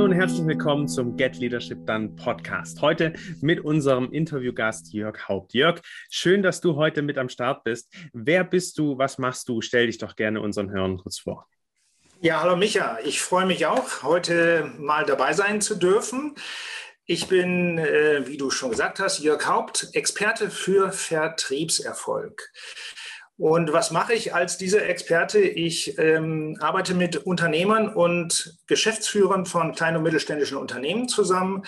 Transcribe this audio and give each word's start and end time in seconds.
Hallo 0.00 0.12
und 0.12 0.16
herzlich 0.16 0.46
willkommen 0.46 0.88
zum 0.88 1.14
Get 1.14 1.36
Leadership 1.36 1.86
Done 1.86 2.08
Podcast. 2.16 2.80
Heute 2.80 3.12
mit 3.42 3.60
unserem 3.60 4.10
Interviewgast 4.10 4.94
Jörg 4.94 5.28
Haupt. 5.28 5.52
Jörg, 5.52 5.82
schön, 6.08 6.42
dass 6.42 6.62
du 6.62 6.76
heute 6.76 7.02
mit 7.02 7.18
am 7.18 7.28
Start 7.28 7.64
bist. 7.64 7.92
Wer 8.14 8.44
bist 8.44 8.78
du? 8.78 8.96
Was 8.96 9.18
machst 9.18 9.46
du? 9.50 9.60
Stell 9.60 9.88
dich 9.88 9.98
doch 9.98 10.16
gerne 10.16 10.40
unseren 10.40 10.70
Hörern 10.70 10.96
kurz 10.96 11.18
vor. 11.18 11.46
Ja, 12.22 12.40
hallo 12.40 12.56
Micha. 12.56 12.98
Ich 13.04 13.20
freue 13.20 13.44
mich 13.44 13.66
auch, 13.66 14.02
heute 14.02 14.72
mal 14.78 15.04
dabei 15.04 15.34
sein 15.34 15.60
zu 15.60 15.74
dürfen. 15.74 16.34
Ich 17.04 17.28
bin, 17.28 17.76
äh, 17.76 18.26
wie 18.26 18.38
du 18.38 18.50
schon 18.50 18.70
gesagt 18.70 19.00
hast, 19.00 19.18
Jörg 19.18 19.46
Haupt, 19.46 19.90
Experte 19.92 20.48
für 20.48 20.92
Vertriebserfolg. 20.92 22.50
Und 23.40 23.72
was 23.72 23.90
mache 23.90 24.12
ich 24.12 24.34
als 24.34 24.58
dieser 24.58 24.86
Experte? 24.86 25.38
Ich 25.38 25.96
ähm, 25.98 26.58
arbeite 26.60 26.92
mit 26.92 27.16
Unternehmern 27.16 27.88
und 27.88 28.58
Geschäftsführern 28.66 29.46
von 29.46 29.74
kleinen 29.74 29.96
und 29.96 30.02
mittelständischen 30.02 30.58
Unternehmen 30.58 31.08
zusammen 31.08 31.62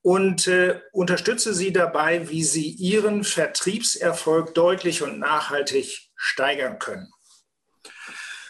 und 0.00 0.46
äh, 0.46 0.80
unterstütze 0.90 1.52
sie 1.52 1.70
dabei, 1.70 2.30
wie 2.30 2.42
sie 2.42 2.66
ihren 2.66 3.24
Vertriebserfolg 3.24 4.54
deutlich 4.54 5.02
und 5.02 5.18
nachhaltig 5.18 6.08
steigern 6.16 6.78
können. 6.78 7.10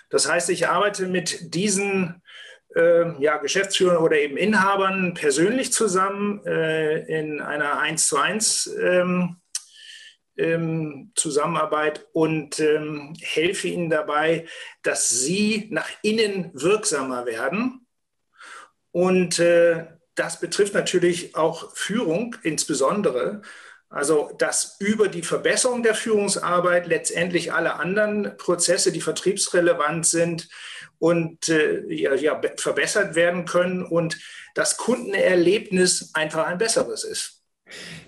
Das 0.09 0.31
heißt, 0.31 0.49
ich 0.51 0.69
arbeite 0.69 1.09
mit 1.09 1.57
diesen 1.57 2.23
äh, 2.77 3.21
ja, 3.21 3.39
Geschäftsführern 3.39 3.97
oder 3.97 4.21
eben 4.21 4.37
Inhabern 4.37 5.15
persönlich 5.15 5.73
zusammen 5.73 6.47
äh, 6.47 6.99
in 7.07 7.41
einer 7.41 7.81
1 7.81 8.07
zu 8.07 8.19
1 8.19 8.71
ähm, 8.81 9.42
ähm, 10.37 11.13
Zusammenarbeit 11.15 12.07
und 12.13 12.59
ähm, 12.61 13.15
helfe 13.21 13.69
ihnen 13.69 13.91
dabei, 13.91 14.47
dass 14.83 15.09
sie 15.09 15.69
nach 15.71 15.89
innen 16.03 16.51
wirksamer 16.55 17.27
werden. 17.27 17.87
Und 18.91 19.39
äh, 19.39 19.87
das 20.15 20.41
betrifft 20.41 20.75
natürlich 20.75 21.35
auch 21.37 21.75
Führung 21.75 22.37
insbesondere. 22.43 23.43
Also, 23.89 24.31
dass 24.39 24.77
über 24.81 25.09
die 25.09 25.23
Verbesserung 25.23 25.83
der 25.83 25.95
Führungsarbeit 25.95 26.87
letztendlich 26.87 27.53
alle 27.53 27.75
anderen 27.75 28.37
Prozesse, 28.39 28.91
die 28.91 29.03
vertriebsrelevant 29.03 30.07
sind 30.07 30.49
und 30.99 31.51
äh, 31.51 31.85
ja, 31.93 32.15
ja, 32.15 32.41
verbessert 32.57 33.15
werden 33.15 33.45
können 33.45 33.85
und 33.85 34.19
das 34.55 34.79
Kundenerlebnis 34.79 36.11
einfach 36.15 36.47
ein 36.47 36.57
besseres 36.57 37.05
ist. 37.05 37.42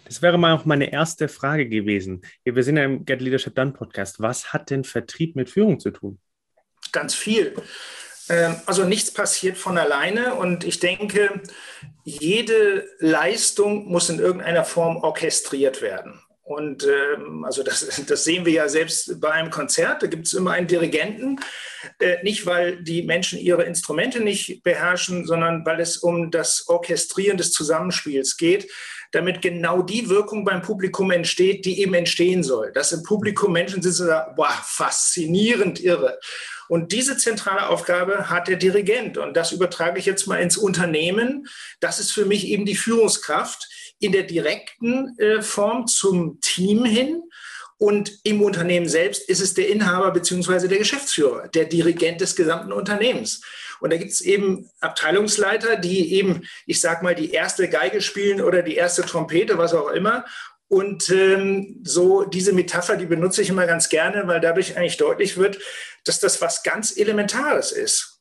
Das 0.05 0.23
wäre 0.23 0.39
mal 0.39 0.55
auch 0.55 0.65
meine 0.65 0.93
erste 0.93 1.29
Frage 1.29 1.69
gewesen. 1.69 2.23
Wir 2.45 2.62
sind 2.62 2.77
ja 2.77 2.84
im 2.84 3.05
Get 3.05 3.20
Leadership 3.20 3.55
Done 3.55 3.73
Podcast. 3.73 4.21
Was 4.21 4.53
hat 4.53 4.71
denn 4.71 4.84
Vertrieb 4.84 5.37
mit 5.37 5.51
Führung 5.51 5.81
zu 5.81 5.91
tun? 5.91 6.19
Ganz 6.93 7.15
viel. 7.15 7.55
Ähm, 8.29 8.56
also 8.67 8.84
nichts 8.84 9.12
passiert 9.12 9.56
von 9.56 9.79
alleine 9.79 10.34
und 10.34 10.65
ich 10.65 10.81
denke, 10.81 11.43
jede 12.05 12.87
Leistung 12.98 13.87
muss 13.91 14.09
in 14.11 14.19
irgendeiner 14.19 14.65
Form 14.65 14.97
orchestriert 14.97 15.83
werden. 15.83 16.21
Und 16.45 16.87
ähm, 16.87 17.45
also 17.45 17.62
das, 17.62 18.03
das 18.06 18.25
sehen 18.25 18.45
wir 18.45 18.53
ja 18.53 18.69
selbst 18.69 19.20
bei 19.20 19.33
einem 19.33 19.50
Konzert. 19.50 20.03
Da 20.03 20.06
gibt 20.06 20.27
es 20.27 20.34
immer 20.34 20.53
einen 20.53 20.69
Dirigenten. 20.69 21.41
Äh, 21.98 22.23
nicht, 22.23 22.47
weil 22.47 22.83
die 22.83 23.03
Menschen 23.03 23.39
ihre 23.39 23.64
Instrumente 23.64 24.20
nicht 24.20 24.62
beherrschen, 24.62 25.27
sondern 25.27 25.65
weil 25.67 25.81
es 25.81 25.97
um 25.97 26.31
das 26.31 26.69
Orchestrieren 26.69 27.39
des 27.39 27.53
Zusammenspiels 27.53 28.37
geht 28.37 28.70
damit 29.15 29.42
genau 29.42 29.83
die 29.83 30.09
Wirkung 30.09 30.45
beim 30.45 30.61
Publikum 30.61 31.11
entsteht, 31.12 31.65
die 31.65 31.81
eben 31.81 31.95
entstehen 31.95 32.42
soll. 32.42 32.72
Dass 32.72 32.92
im 32.92 33.03
Publikum 33.03 33.53
Menschen 33.53 33.81
sitzen 33.81 34.03
und 34.03 34.09
sagen, 34.09 34.34
boah, 34.34 34.50
faszinierend 34.65 35.81
irre. 35.81 36.19
Und 36.69 36.92
diese 36.92 37.17
zentrale 37.17 37.69
Aufgabe 37.69 38.31
hat 38.31 38.48
der 38.48 38.56
Dirigent. 38.56 39.19
Und 39.19 39.37
das 39.37 39.53
übertrage 39.53 39.98
ich 39.98 40.06
jetzt 40.06 40.27
mal 40.27 40.41
ins 40.41 40.56
Unternehmen. 40.56 41.47
Das 41.81 42.00
ist 42.00 42.11
für 42.11 42.25
mich 42.25 42.49
eben 42.49 42.65
die 42.65 42.75
Führungskraft 42.75 43.69
in 44.00 44.12
der 44.12 44.25
direkten 44.25 45.19
äh, 45.19 45.43
Form 45.43 45.87
zum 45.87 46.41
Team 46.41 46.84
hin. 46.84 47.22
Und 47.77 48.21
im 48.22 48.41
Unternehmen 48.41 48.88
selbst 48.88 49.28
ist 49.28 49.41
es 49.41 49.55
der 49.55 49.69
Inhaber 49.69 50.12
beziehungsweise 50.12 50.69
der 50.69 50.78
Geschäftsführer, 50.78 51.49
der 51.49 51.65
Dirigent 51.65 52.21
des 52.21 52.37
gesamten 52.37 52.72
Unternehmens. 52.72 53.43
Und 53.81 53.93
da 53.93 53.97
gibt 53.97 54.12
es 54.12 54.21
eben 54.21 54.71
Abteilungsleiter, 54.81 55.77
die 55.77 56.15
eben, 56.15 56.44
ich 56.66 56.81
sag 56.81 57.03
mal, 57.03 57.15
die 57.15 57.32
erste 57.32 57.69
Geige 57.69 58.00
spielen 58.00 58.41
oder 58.41 58.62
die 58.62 58.77
erste 58.77 59.03
Trompete, 59.03 59.59
was 59.59 59.75
auch 59.75 59.91
immer. 59.91 60.25
Und 60.69 61.11
ähm, 61.11 61.81
so 61.84 62.25
diese 62.25 62.53
Metapher, 62.53 62.97
die 62.97 63.06
benutze 63.06 63.43
ich 63.43 63.50
immer 63.50 63.66
ganz 63.66 63.88
gerne, 63.88 64.26
weil 64.26 64.41
dadurch 64.41 64.76
eigentlich 64.76 64.97
deutlich 64.97 65.37
wird, 65.37 65.59
dass 66.05 66.21
das 66.21 66.41
was 66.41 66.62
ganz 66.62 66.97
Elementares 66.97 67.72
ist. 67.72 68.13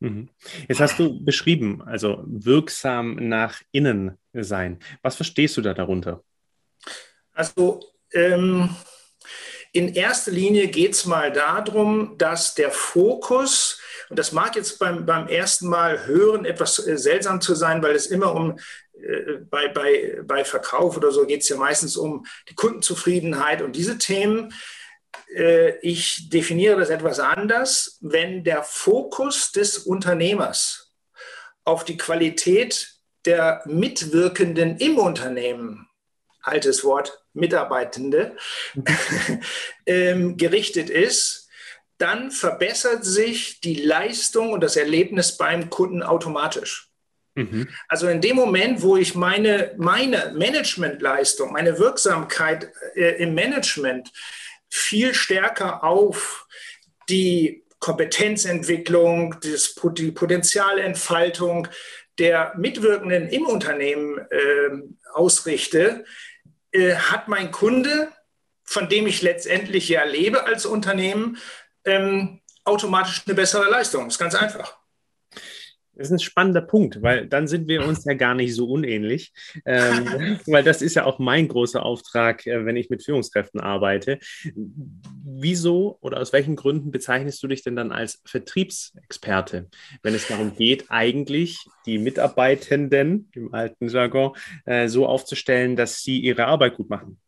Mhm. 0.00 0.28
Jetzt 0.68 0.80
hast 0.80 0.98
du 0.98 1.24
beschrieben, 1.24 1.82
also 1.82 2.22
wirksam 2.26 3.16
nach 3.16 3.60
innen 3.72 4.16
sein. 4.32 4.78
Was 5.02 5.16
verstehst 5.16 5.56
du 5.56 5.62
da 5.62 5.74
darunter? 5.74 6.22
Also 7.32 7.80
ähm, 8.12 8.70
in 9.72 9.94
erster 9.94 10.30
Linie 10.30 10.68
geht 10.68 10.92
es 10.92 11.04
mal 11.04 11.32
darum, 11.32 12.16
dass 12.18 12.54
der 12.54 12.70
Fokus, 12.70 13.80
und 14.08 14.18
das 14.18 14.32
mag 14.32 14.56
jetzt 14.56 14.78
beim, 14.78 15.04
beim 15.04 15.28
ersten 15.28 15.68
Mal 15.68 16.06
hören 16.06 16.44
etwas 16.44 16.84
äh, 16.86 16.96
seltsam 16.96 17.40
zu 17.40 17.54
sein, 17.54 17.82
weil 17.82 17.94
es 17.94 18.06
immer 18.06 18.34
um 18.34 18.58
äh, 18.94 19.38
bei, 19.50 19.68
bei, 19.68 20.20
bei 20.24 20.44
Verkauf 20.44 20.96
oder 20.96 21.10
so 21.10 21.26
geht 21.26 21.42
es 21.42 21.48
ja 21.48 21.56
meistens 21.56 21.96
um 21.96 22.24
die 22.48 22.54
Kundenzufriedenheit 22.54 23.62
und 23.62 23.76
diese 23.76 23.98
Themen. 23.98 24.52
Äh, 25.34 25.78
ich 25.80 26.28
definiere 26.30 26.78
das 26.78 26.90
etwas 26.90 27.20
anders, 27.20 27.98
wenn 28.00 28.44
der 28.44 28.62
Fokus 28.62 29.52
des 29.52 29.78
Unternehmers 29.78 30.94
auf 31.64 31.84
die 31.84 31.96
Qualität 31.96 32.94
der 33.24 33.62
Mitwirkenden 33.66 34.78
im 34.78 34.98
Unternehmen 34.98 35.88
altes 36.40 36.82
Wort, 36.84 37.22
Mitarbeitende, 37.34 38.36
ähm, 39.86 40.36
gerichtet 40.36 40.88
ist, 40.88 41.48
dann 41.98 42.30
verbessert 42.30 43.04
sich 43.04 43.60
die 43.60 43.74
Leistung 43.74 44.52
und 44.52 44.62
das 44.62 44.76
Erlebnis 44.76 45.36
beim 45.36 45.68
Kunden 45.68 46.02
automatisch. 46.02 46.90
Mhm. 47.34 47.68
Also 47.88 48.08
in 48.08 48.20
dem 48.20 48.36
Moment, 48.36 48.82
wo 48.82 48.96
ich 48.96 49.14
meine, 49.14 49.74
meine 49.76 50.32
Managementleistung, 50.36 51.52
meine 51.52 51.78
Wirksamkeit 51.78 52.72
äh, 52.94 53.22
im 53.22 53.34
Management 53.34 54.10
viel 54.68 55.14
stärker 55.14 55.84
auf 55.84 56.46
die 57.08 57.64
Kompetenzentwicklung, 57.78 59.36
die 59.40 60.10
Potenzialentfaltung 60.10 61.68
der 62.18 62.52
Mitwirkenden 62.56 63.28
im 63.28 63.46
Unternehmen 63.46 64.18
äh, 64.18 64.70
ausrichte, 65.14 66.04
äh, 66.72 66.94
hat 66.96 67.28
mein 67.28 67.50
Kunde, 67.52 68.12
von 68.64 68.88
dem 68.88 69.06
ich 69.06 69.22
letztendlich 69.22 69.88
ja 69.88 70.04
lebe 70.04 70.44
als 70.44 70.66
Unternehmen, 70.66 71.38
ähm, 71.84 72.40
automatisch 72.64 73.22
eine 73.26 73.34
bessere 73.34 73.70
Leistung. 73.70 74.04
Das 74.04 74.14
ist 74.14 74.18
ganz 74.18 74.34
einfach. 74.34 74.77
Das 75.98 76.06
ist 76.06 76.12
ein 76.12 76.18
spannender 76.20 76.60
Punkt, 76.60 77.02
weil 77.02 77.26
dann 77.26 77.48
sind 77.48 77.66
wir 77.66 77.84
uns 77.84 78.04
ja 78.04 78.14
gar 78.14 78.34
nicht 78.34 78.54
so 78.54 78.66
unähnlich. 78.66 79.32
Ähm, 79.66 80.38
weil 80.46 80.62
das 80.62 80.80
ist 80.80 80.94
ja 80.94 81.04
auch 81.04 81.18
mein 81.18 81.48
großer 81.48 81.84
Auftrag, 81.84 82.46
äh, 82.46 82.64
wenn 82.64 82.76
ich 82.76 82.88
mit 82.88 83.04
Führungskräften 83.04 83.60
arbeite. 83.60 84.20
Wieso 84.54 85.98
oder 86.00 86.20
aus 86.20 86.32
welchen 86.32 86.54
Gründen 86.54 86.92
bezeichnest 86.92 87.42
du 87.42 87.48
dich 87.48 87.64
denn 87.64 87.74
dann 87.74 87.90
als 87.90 88.22
Vertriebsexperte, 88.24 89.68
wenn 90.02 90.14
es 90.14 90.28
darum 90.28 90.54
geht, 90.54 90.84
eigentlich 90.88 91.66
die 91.84 91.98
Mitarbeitenden 91.98 93.28
im 93.34 93.52
alten 93.52 93.88
Jargon 93.88 94.36
äh, 94.66 94.86
so 94.86 95.04
aufzustellen, 95.04 95.74
dass 95.74 96.02
sie 96.02 96.20
ihre 96.20 96.46
Arbeit 96.46 96.76
gut 96.76 96.88
machen? 96.88 97.18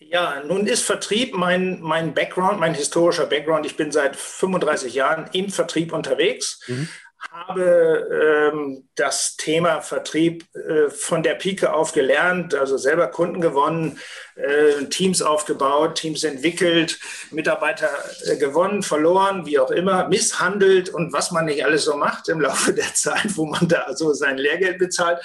Ja, 0.00 0.42
nun 0.46 0.66
ist 0.66 0.82
Vertrieb 0.82 1.34
mein, 1.34 1.80
mein 1.80 2.14
Background, 2.14 2.60
mein 2.60 2.74
historischer 2.74 3.26
Background. 3.26 3.64
Ich 3.64 3.76
bin 3.76 3.90
seit 3.90 4.16
35 4.16 4.94
Jahren 4.94 5.30
im 5.32 5.50
Vertrieb 5.50 5.92
unterwegs. 5.92 6.60
Mhm 6.68 6.88
habe 7.30 8.52
ähm, 8.52 8.88
das 8.94 9.36
Thema 9.36 9.80
Vertrieb 9.80 10.44
äh, 10.54 10.88
von 10.88 11.22
der 11.22 11.34
Pike 11.34 11.72
auf 11.72 11.92
gelernt, 11.92 12.54
also 12.54 12.76
selber 12.76 13.08
Kunden 13.08 13.40
gewonnen, 13.40 13.98
äh, 14.36 14.84
Teams 14.86 15.22
aufgebaut, 15.22 15.96
Teams 15.96 16.24
entwickelt, 16.24 16.98
Mitarbeiter 17.30 17.90
äh, 18.26 18.36
gewonnen, 18.36 18.82
verloren, 18.82 19.46
wie 19.46 19.58
auch 19.58 19.70
immer, 19.70 20.08
misshandelt 20.08 20.90
und 20.90 21.12
was 21.12 21.30
man 21.30 21.46
nicht 21.46 21.64
alles 21.64 21.84
so 21.84 21.96
macht 21.96 22.28
im 22.28 22.40
Laufe 22.40 22.72
der 22.72 22.94
Zeit, 22.94 23.36
wo 23.36 23.46
man 23.46 23.68
da 23.68 23.94
so 23.94 24.12
sein 24.12 24.38
Lehrgeld 24.38 24.78
bezahlt. 24.78 25.20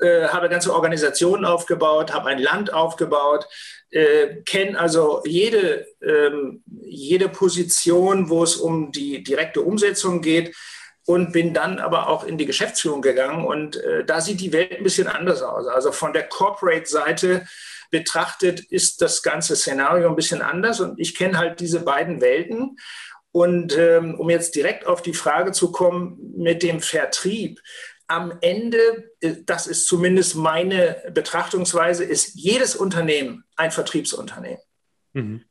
Äh, 0.00 0.28
habe 0.28 0.48
ganze 0.48 0.72
Organisationen 0.72 1.44
aufgebaut, 1.44 2.12
habe 2.12 2.28
ein 2.28 2.38
Land 2.38 2.72
aufgebaut, 2.72 3.46
äh, 3.90 4.42
kenne 4.44 4.78
also 4.78 5.22
jede, 5.24 5.86
ähm, 6.02 6.62
jede 6.84 7.28
Position, 7.28 8.28
wo 8.28 8.44
es 8.44 8.56
um 8.56 8.92
die 8.92 9.24
direkte 9.24 9.60
Umsetzung 9.62 10.20
geht 10.20 10.54
und 11.08 11.32
bin 11.32 11.54
dann 11.54 11.78
aber 11.78 12.08
auch 12.08 12.22
in 12.22 12.36
die 12.36 12.44
Geschäftsführung 12.44 13.00
gegangen 13.00 13.46
und 13.46 13.76
äh, 13.76 14.04
da 14.04 14.20
sieht 14.20 14.42
die 14.42 14.52
Welt 14.52 14.72
ein 14.72 14.82
bisschen 14.82 15.08
anders 15.08 15.40
aus. 15.40 15.66
Also 15.66 15.90
von 15.90 16.12
der 16.12 16.28
Corporate-Seite 16.28 17.46
betrachtet 17.90 18.60
ist 18.60 19.00
das 19.00 19.22
ganze 19.22 19.56
Szenario 19.56 20.10
ein 20.10 20.16
bisschen 20.16 20.42
anders 20.42 20.80
und 20.80 21.00
ich 21.00 21.14
kenne 21.14 21.38
halt 21.38 21.60
diese 21.60 21.80
beiden 21.80 22.20
Welten 22.20 22.76
Und 23.32 23.74
ähm, 23.78 24.16
um 24.20 24.28
jetzt 24.28 24.54
direkt 24.54 24.86
auf 24.86 25.00
die 25.00 25.14
Frage 25.14 25.52
zu 25.52 25.72
kommen 25.72 26.18
mit 26.36 26.62
dem 26.62 26.80
Vertrieb, 26.80 27.60
am 28.06 28.36
Ende, 28.42 29.12
äh, 29.20 29.36
das 29.46 29.66
ist 29.66 29.86
zumindest 29.86 30.36
meine 30.36 31.02
Betrachtungsweise, 31.12 32.04
ist 32.04 32.34
jedes 32.34 32.76
Unternehmen 32.76 33.44
ein 33.56 33.70
Vertriebsunternehmen. 33.70 34.60
Mhm. 35.14 35.44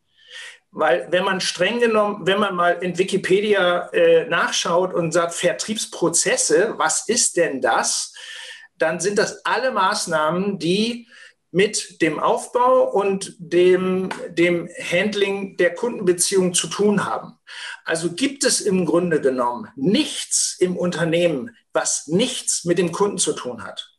Weil 0.72 1.08
wenn 1.12 1.24
man 1.24 1.42
streng 1.42 1.80
genommen, 1.80 2.28
wenn 2.28 2.40
man 2.40 2.56
mal 2.56 2.72
in 2.82 2.98
Wikipedia 2.98 3.90
äh, 3.94 4.26
nachschaut 4.28 4.94
und 4.94 5.12
sagt 5.12 5.34
Vertriebsprozesse, 5.34 6.76
was 6.78 7.08
ist 7.08 7.38
denn 7.38 7.62
das? 7.62 8.14
Dann 8.78 9.00
sind 9.00 9.18
das 9.18 9.44
alle 9.46 9.72
Maßnahmen, 9.72 10.60
die 10.60 11.08
mit 11.52 12.02
dem 12.02 12.20
Aufbau 12.20 12.84
und 12.90 13.36
dem, 13.40 14.10
dem 14.30 14.70
Handling 14.92 15.58
der 15.58 15.74
Kundenbeziehung 15.74 16.54
zu 16.54 16.68
tun 16.68 17.06
haben. 17.06 17.40
Also 17.86 18.12
gibt 18.12 18.44
es 18.44 18.62
im 18.62 18.86
Grunde 18.86 19.22
genommen 19.22 19.70
nichts 19.76 20.58
im 20.60 20.76
Unternehmen, 20.78 21.56
was 21.74 22.08
nichts 22.08 22.66
mit 22.66 22.78
dem 22.78 22.92
Kunden 22.92 23.18
zu 23.18 23.34
tun 23.34 23.64
hat. 23.64 23.97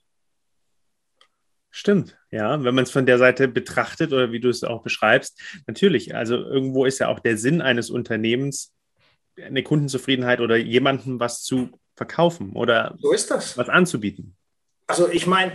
Stimmt, 1.78 2.18
ja, 2.32 2.64
wenn 2.64 2.74
man 2.74 2.82
es 2.82 2.90
von 2.90 3.06
der 3.06 3.18
Seite 3.18 3.46
betrachtet 3.46 4.12
oder 4.12 4.32
wie 4.32 4.40
du 4.40 4.48
es 4.48 4.64
auch 4.64 4.82
beschreibst, 4.82 5.40
natürlich, 5.68 6.12
also 6.12 6.34
irgendwo 6.34 6.86
ist 6.86 6.98
ja 6.98 7.06
auch 7.06 7.20
der 7.20 7.38
Sinn 7.38 7.62
eines 7.62 7.88
Unternehmens, 7.88 8.72
eine 9.40 9.62
Kundenzufriedenheit 9.62 10.40
oder 10.40 10.56
jemandem 10.56 11.20
was 11.20 11.44
zu 11.44 11.70
verkaufen 11.94 12.54
oder 12.54 12.96
so 12.98 13.12
ist 13.12 13.30
das. 13.30 13.56
was 13.56 13.68
anzubieten. 13.68 14.34
Also 14.88 15.08
ich 15.08 15.28
meine, 15.28 15.52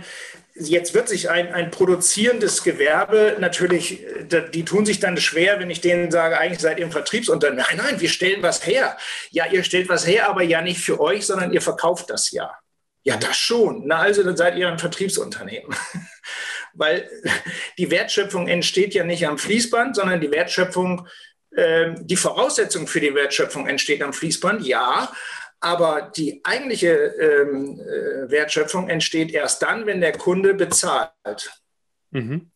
jetzt 0.54 0.94
wird 0.94 1.10
sich 1.10 1.28
ein, 1.28 1.52
ein 1.52 1.70
produzierendes 1.70 2.62
Gewerbe 2.62 3.36
natürlich, 3.38 4.02
die 4.54 4.64
tun 4.64 4.86
sich 4.86 5.00
dann 5.00 5.18
schwer, 5.18 5.60
wenn 5.60 5.68
ich 5.68 5.82
denen 5.82 6.10
sage, 6.10 6.38
eigentlich 6.38 6.60
seid 6.60 6.78
ihr 6.78 6.86
ein 6.86 6.92
Vertriebsunternehmen. 6.92 7.66
Nein, 7.68 7.84
nein, 7.84 8.00
wir 8.00 8.08
stellen 8.08 8.42
was 8.42 8.66
her. 8.66 8.96
Ja, 9.30 9.44
ihr 9.52 9.62
stellt 9.62 9.90
was 9.90 10.06
her, 10.06 10.30
aber 10.30 10.42
ja 10.42 10.62
nicht 10.62 10.80
für 10.80 11.00
euch, 11.00 11.26
sondern 11.26 11.52
ihr 11.52 11.60
verkauft 11.60 12.08
das 12.08 12.30
ja. 12.30 12.50
Ja, 13.04 13.18
das 13.18 13.36
schon. 13.36 13.86
Na 13.86 13.98
also, 13.98 14.22
dann 14.22 14.36
seid 14.36 14.56
ihr 14.56 14.68
ein 14.68 14.78
Vertriebsunternehmen. 14.78 15.74
Weil 16.72 17.08
die 17.78 17.90
Wertschöpfung 17.90 18.48
entsteht 18.48 18.94
ja 18.94 19.04
nicht 19.04 19.26
am 19.26 19.38
Fließband, 19.38 19.94
sondern 19.94 20.20
die 20.20 20.30
Wertschöpfung, 20.30 21.06
äh, 21.50 21.94
die 22.00 22.16
Voraussetzung 22.16 22.86
für 22.86 23.00
die 23.00 23.14
Wertschöpfung 23.14 23.68
entsteht 23.68 24.02
am 24.02 24.12
Fließband, 24.12 24.66
ja. 24.66 25.12
Aber 25.60 26.12
die 26.16 26.40
eigentliche 26.44 26.88
ähm, 26.88 27.78
äh, 27.78 28.30
Wertschöpfung 28.30 28.88
entsteht 28.88 29.32
erst 29.32 29.62
dann, 29.62 29.86
wenn 29.86 30.00
der 30.00 30.12
Kunde 30.12 30.54
bezahlt. 30.54 31.52
Mhm. 32.10 32.50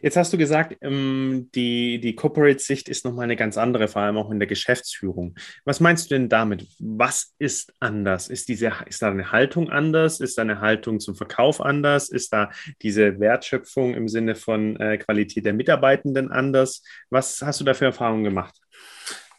Jetzt 0.00 0.16
hast 0.16 0.32
du 0.32 0.38
gesagt, 0.38 0.76
ähm, 0.80 1.50
die, 1.54 2.00
die 2.00 2.14
Corporate-Sicht 2.14 2.88
ist 2.88 3.04
nochmal 3.04 3.24
eine 3.24 3.36
ganz 3.36 3.58
andere, 3.58 3.88
vor 3.88 4.02
allem 4.02 4.16
auch 4.16 4.30
in 4.30 4.38
der 4.38 4.46
Geschäftsführung. 4.46 5.34
Was 5.64 5.80
meinst 5.80 6.10
du 6.10 6.14
denn 6.14 6.28
damit? 6.28 6.66
Was 6.78 7.34
ist 7.38 7.74
anders? 7.80 8.28
Ist, 8.28 8.48
diese, 8.48 8.72
ist 8.86 9.02
da 9.02 9.10
eine 9.10 9.32
Haltung 9.32 9.70
anders? 9.70 10.20
Ist 10.20 10.38
da 10.38 10.42
eine 10.42 10.60
Haltung 10.60 11.00
zum 11.00 11.14
Verkauf 11.14 11.60
anders? 11.60 12.08
Ist 12.08 12.32
da 12.32 12.50
diese 12.80 13.20
Wertschöpfung 13.20 13.94
im 13.94 14.08
Sinne 14.08 14.34
von 14.34 14.76
äh, 14.76 14.98
Qualität 14.98 15.44
der 15.44 15.52
Mitarbeitenden 15.52 16.30
anders? 16.30 16.82
Was 17.10 17.42
hast 17.42 17.60
du 17.60 17.64
da 17.64 17.74
für 17.74 17.86
Erfahrungen 17.86 18.24
gemacht? 18.24 18.54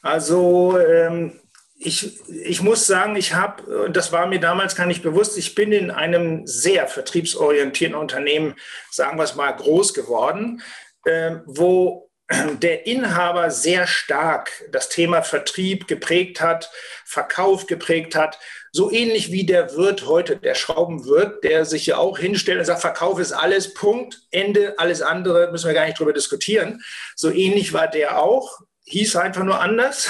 Also 0.02 0.78
ähm, 0.80 1.40
ich, 1.86 2.20
ich 2.28 2.62
muss 2.62 2.88
sagen, 2.88 3.16
ich 3.16 3.34
habe, 3.34 3.90
das 3.92 4.12
war 4.12 4.28
mir 4.28 4.40
damals 4.40 4.76
gar 4.76 4.86
nicht 4.86 5.04
bewusst, 5.04 5.38
ich 5.38 5.56
bin 5.56 5.72
in 5.72 5.92
einem 5.92 6.48
sehr 6.48 6.88
vertriebsorientierten 6.88 7.98
Unternehmen, 7.98 8.56
sagen 8.90 9.18
wir 9.18 9.24
es 9.24 9.36
mal, 9.36 9.52
groß 9.52 9.94
geworden, 9.94 10.62
äh, 11.06 11.38
wo 11.46 12.10
der 12.62 12.88
Inhaber 12.88 13.52
sehr 13.52 13.88
stark 13.88 14.52
das 14.72 14.90
Thema 14.90 15.22
Vertrieb 15.22 15.88
geprägt 15.88 16.42
hat, 16.42 16.72
Verkauf 17.06 17.68
geprägt 17.68 18.16
hat, 18.16 18.40
so 18.72 18.92
ähnlich 18.92 19.32
wie 19.32 19.46
der 19.46 19.76
Wirt 19.76 20.08
heute, 20.08 20.38
der 20.38 20.56
Schraubenwirt, 20.56 21.44
der 21.44 21.66
sich 21.66 21.86
ja 21.86 21.98
auch 21.98 22.18
hinstellt 22.18 22.60
und 22.60 22.66
sagt, 22.66 22.82
Verkauf 22.82 23.20
ist 23.20 23.32
alles, 23.32 23.74
Punkt, 23.74 24.22
Ende, 24.32 24.80
alles 24.80 25.02
andere 25.02 25.52
müssen 25.52 25.68
wir 25.68 25.76
gar 25.76 25.86
nicht 25.86 26.00
drüber 26.00 26.14
diskutieren. 26.14 26.82
So 27.16 27.30
ähnlich 27.30 27.74
war 27.74 27.88
der 27.88 28.20
auch, 28.20 28.62
hieß 28.86 29.16
einfach 29.16 29.44
nur 29.44 29.60
anders. 29.60 30.10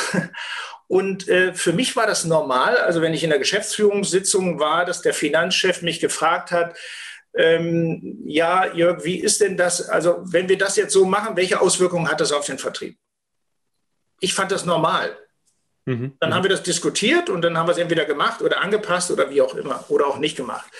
Und 0.88 1.27
äh, 1.27 1.53
für 1.53 1.74
mich 1.74 1.95
war 1.95 2.07
das 2.07 2.25
normal, 2.25 2.77
also 2.77 3.01
wenn 3.01 3.13
ich 3.13 3.24
in 3.24 3.30
der 3.30 3.39
Geschäftsführungssitzung 3.39 4.59
war, 4.59 4.85
dass 4.85 5.01
der 5.01 5.13
Finanzchef 5.13 5.81
mich 5.81 6.00
gefragt 6.00 6.51
hat, 6.51 6.77
ähm, 7.35 8.21
ja, 8.25 8.71
Jörg, 8.74 9.03
wie 9.03 9.19
ist 9.19 9.41
denn 9.41 9.57
das? 9.57 9.89
Also 9.89 10.21
wenn 10.24 10.50
wir 10.50 10.57
das 10.57 10.75
jetzt 10.75 10.94
so 10.94 11.06
machen, 11.06 11.35
welche 11.35 11.62
Auswirkungen 11.62 12.09
hat 12.09 12.21
das 12.21 12.31
auf 12.31 12.45
den 12.45 12.59
Vertrieb? 12.59 12.97
Ich 14.19 14.33
fand 14.33 14.51
das 14.51 14.65
normal. 14.65 15.18
Mhm. 15.85 16.15
Dann 16.19 16.33
haben 16.33 16.44
wir 16.44 16.50
das 16.50 16.63
diskutiert 16.63 17.29
und 17.29 17.41
dann 17.41 17.57
haben 17.57 17.68
wir 17.68 17.71
es 17.71 17.79
entweder 17.79 18.06
gemacht 18.06 18.41
oder 18.41 18.62
angepasst 18.62 19.09
oder 19.09 19.29
wie 19.29 19.41
auch 19.41 19.56
immer 19.56 19.83
oder 19.89 20.07
auch 20.07 20.18
nicht 20.18 20.38
gemacht 20.38 20.71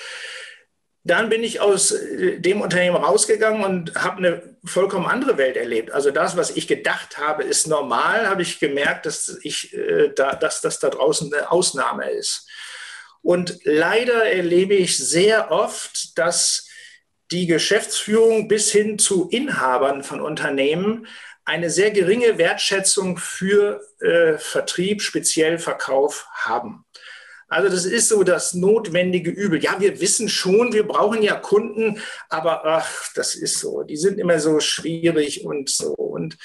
dann 1.04 1.30
bin 1.30 1.44
ich 1.44 1.60
aus 1.60 1.92
äh, 1.92 2.40
dem 2.40 2.62
Unternehmen 2.62 2.96
rausgegangen 2.96 3.64
und 3.64 3.96
habe 3.96 4.18
eine 4.18 4.56
vollkommen 4.64 5.06
andere 5.06 5.38
Welt 5.38 5.58
erlebt. 5.58 5.92
Also 5.92 6.12
das, 6.12 6.38
was 6.38 6.52
ich 6.52 6.68
gedacht 6.68 7.18
habe, 7.18 7.44
ist 7.44 7.68
normal, 7.68 8.30
habe 8.30 8.42
ich 8.42 8.60
gemerkt, 8.60 9.06
dass, 9.06 9.38
ich, 9.44 9.74
äh, 9.74 10.12
da, 10.16 10.36
dass 10.36 10.62
das 10.62 10.80
da 10.80 10.90
draußen 10.90 11.34
eine 11.34 11.52
Ausnahme 11.52 12.10
ist. 12.10 12.48
Und 13.22 13.60
leider 13.64 14.26
erlebe 14.26 14.76
ich 14.76 14.98
sehr 14.98 15.52
oft, 15.52 16.18
dass 16.18 16.68
die 17.32 17.48
Geschäftsführung 17.48 18.48
bis 18.48 18.72
hin 18.72 19.00
zu 19.00 19.30
Inhabern 19.30 20.04
von 20.04 20.22
Unternehmen 20.22 21.08
eine 21.46 21.70
sehr 21.70 21.92
geringe 21.92 22.38
Wertschätzung 22.38 23.18
für 23.18 23.82
äh, 24.00 24.38
Vertrieb, 24.38 25.02
speziell 25.02 25.60
Verkauf 25.60 26.28
haben. 26.34 26.86
Also 27.54 27.70
das 27.70 27.86
ist 27.86 28.10
so 28.10 28.24
das 28.24 28.56
notwendige 28.56 29.30
Übel. 29.30 29.64
Ja, 29.64 29.80
wir 29.80 30.02
wissen 30.02 30.28
schon, 30.28 30.74
wir 30.74 30.88
brauchen 30.88 31.22
ja 31.22 31.36
Kunden, 31.36 32.00
aber 32.28 32.66
ach, 32.66 33.14
das 33.14 33.36
ist 33.36 33.60
so. 33.60 33.84
Die 33.84 33.96
sind 33.96 34.20
immer 34.20 34.40
so 34.40 34.60
schwierig 34.60 35.46
und 35.46 35.70
so. 35.70 35.94
Und, 35.94 36.38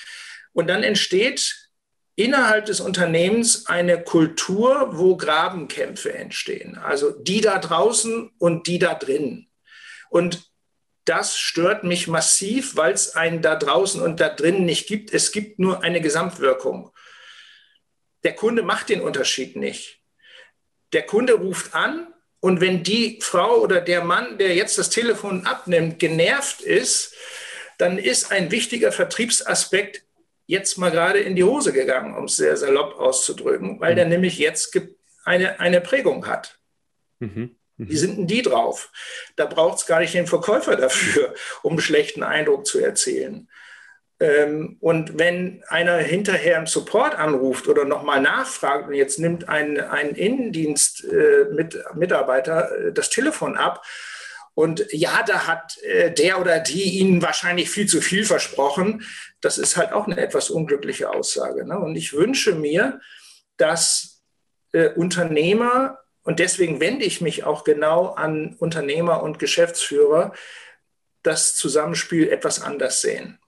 und 0.52 0.68
dann 0.68 0.82
entsteht 0.82 1.70
innerhalb 2.14 2.66
des 2.66 2.80
Unternehmens 2.80 3.66
eine 3.68 4.02
Kultur, 4.02 4.90
wo 4.98 5.16
Grabenkämpfe 5.16 6.12
entstehen. 6.12 6.76
Also 6.76 7.10
die 7.10 7.40
da 7.40 7.58
draußen 7.58 8.30
und 8.38 8.66
die 8.66 8.78
da 8.78 8.92
drin. 8.92 9.48
Und 10.10 10.42
das 11.06 11.38
stört 11.38 11.84
mich 11.84 12.06
massiv, 12.06 12.76
weil 12.76 12.92
es 12.92 13.16
einen 13.16 13.40
da 13.40 13.56
draußen 13.56 14.02
und 14.02 14.20
da 14.20 14.28
drin 14.28 14.66
nicht 14.66 14.86
gibt. 14.86 15.14
Es 15.14 15.32
gibt 15.32 15.58
nur 15.58 15.82
eine 15.82 16.02
Gesamtwirkung. 16.02 16.90
Der 18.24 18.34
Kunde 18.34 18.62
macht 18.62 18.90
den 18.90 19.00
Unterschied 19.00 19.56
nicht 19.56 19.97
der 20.92 21.02
Kunde 21.02 21.34
ruft 21.34 21.74
an 21.74 22.12
und 22.40 22.60
wenn 22.60 22.82
die 22.82 23.18
Frau 23.20 23.58
oder 23.58 23.80
der 23.80 24.04
Mann, 24.04 24.38
der 24.38 24.54
jetzt 24.54 24.78
das 24.78 24.90
Telefon 24.90 25.46
abnimmt, 25.46 25.98
genervt 25.98 26.60
ist, 26.60 27.14
dann 27.78 27.98
ist 27.98 28.32
ein 28.32 28.50
wichtiger 28.50 28.92
Vertriebsaspekt 28.92 30.02
jetzt 30.46 30.78
mal 30.78 30.90
gerade 30.90 31.20
in 31.20 31.36
die 31.36 31.44
Hose 31.44 31.72
gegangen, 31.72 32.16
um 32.16 32.24
es 32.24 32.36
sehr 32.36 32.56
salopp 32.56 32.98
auszudrücken, 32.98 33.80
weil 33.80 33.92
mhm. 33.92 33.96
der 33.96 34.06
nämlich 34.06 34.38
jetzt 34.38 34.76
eine, 35.24 35.60
eine 35.60 35.80
Prägung 35.80 36.26
hat. 36.26 36.58
Mhm. 37.18 37.56
Mhm. 37.76 37.88
Wie 37.88 37.96
sind 37.96 38.16
denn 38.16 38.26
die 38.26 38.42
drauf? 38.42 38.90
Da 39.36 39.46
braucht 39.46 39.78
es 39.78 39.86
gar 39.86 40.00
nicht 40.00 40.14
den 40.14 40.26
Verkäufer 40.26 40.76
dafür, 40.76 41.34
um 41.62 41.72
einen 41.72 41.80
schlechten 41.80 42.22
Eindruck 42.22 42.66
zu 42.66 42.78
erzählen. 42.78 43.48
Ähm, 44.20 44.76
und 44.80 45.18
wenn 45.18 45.62
einer 45.68 45.98
hinterher 45.98 46.58
im 46.58 46.66
Support 46.66 47.14
anruft 47.14 47.68
oder 47.68 47.84
nochmal 47.84 48.20
nachfragt 48.20 48.88
und 48.88 48.94
jetzt 48.94 49.20
nimmt 49.20 49.48
ein, 49.48 49.80
ein 49.80 50.10
Innendienst 50.10 51.04
äh, 51.04 51.42
äh, 51.42 52.92
das 52.92 53.10
Telefon 53.10 53.56
ab 53.56 53.84
und 54.54 54.86
ja, 54.90 55.22
da 55.24 55.46
hat 55.46 55.80
äh, 55.84 56.10
der 56.10 56.40
oder 56.40 56.58
die 56.58 56.98
Ihnen 56.98 57.22
wahrscheinlich 57.22 57.70
viel 57.70 57.86
zu 57.86 58.00
viel 58.00 58.24
versprochen, 58.24 59.04
das 59.40 59.56
ist 59.56 59.76
halt 59.76 59.92
auch 59.92 60.06
eine 60.06 60.20
etwas 60.20 60.50
unglückliche 60.50 61.10
Aussage. 61.10 61.64
Ne? 61.64 61.78
Und 61.78 61.94
ich 61.94 62.12
wünsche 62.12 62.56
mir, 62.56 63.00
dass 63.56 64.24
äh, 64.72 64.88
Unternehmer, 64.88 66.00
und 66.24 66.40
deswegen 66.40 66.80
wende 66.80 67.04
ich 67.04 67.20
mich 67.20 67.44
auch 67.44 67.62
genau 67.62 68.08
an 68.14 68.56
Unternehmer 68.58 69.22
und 69.22 69.38
Geschäftsführer, 69.38 70.32
das 71.22 71.54
Zusammenspiel 71.54 72.28
etwas 72.28 72.60
anders 72.60 73.00
sehen 73.00 73.38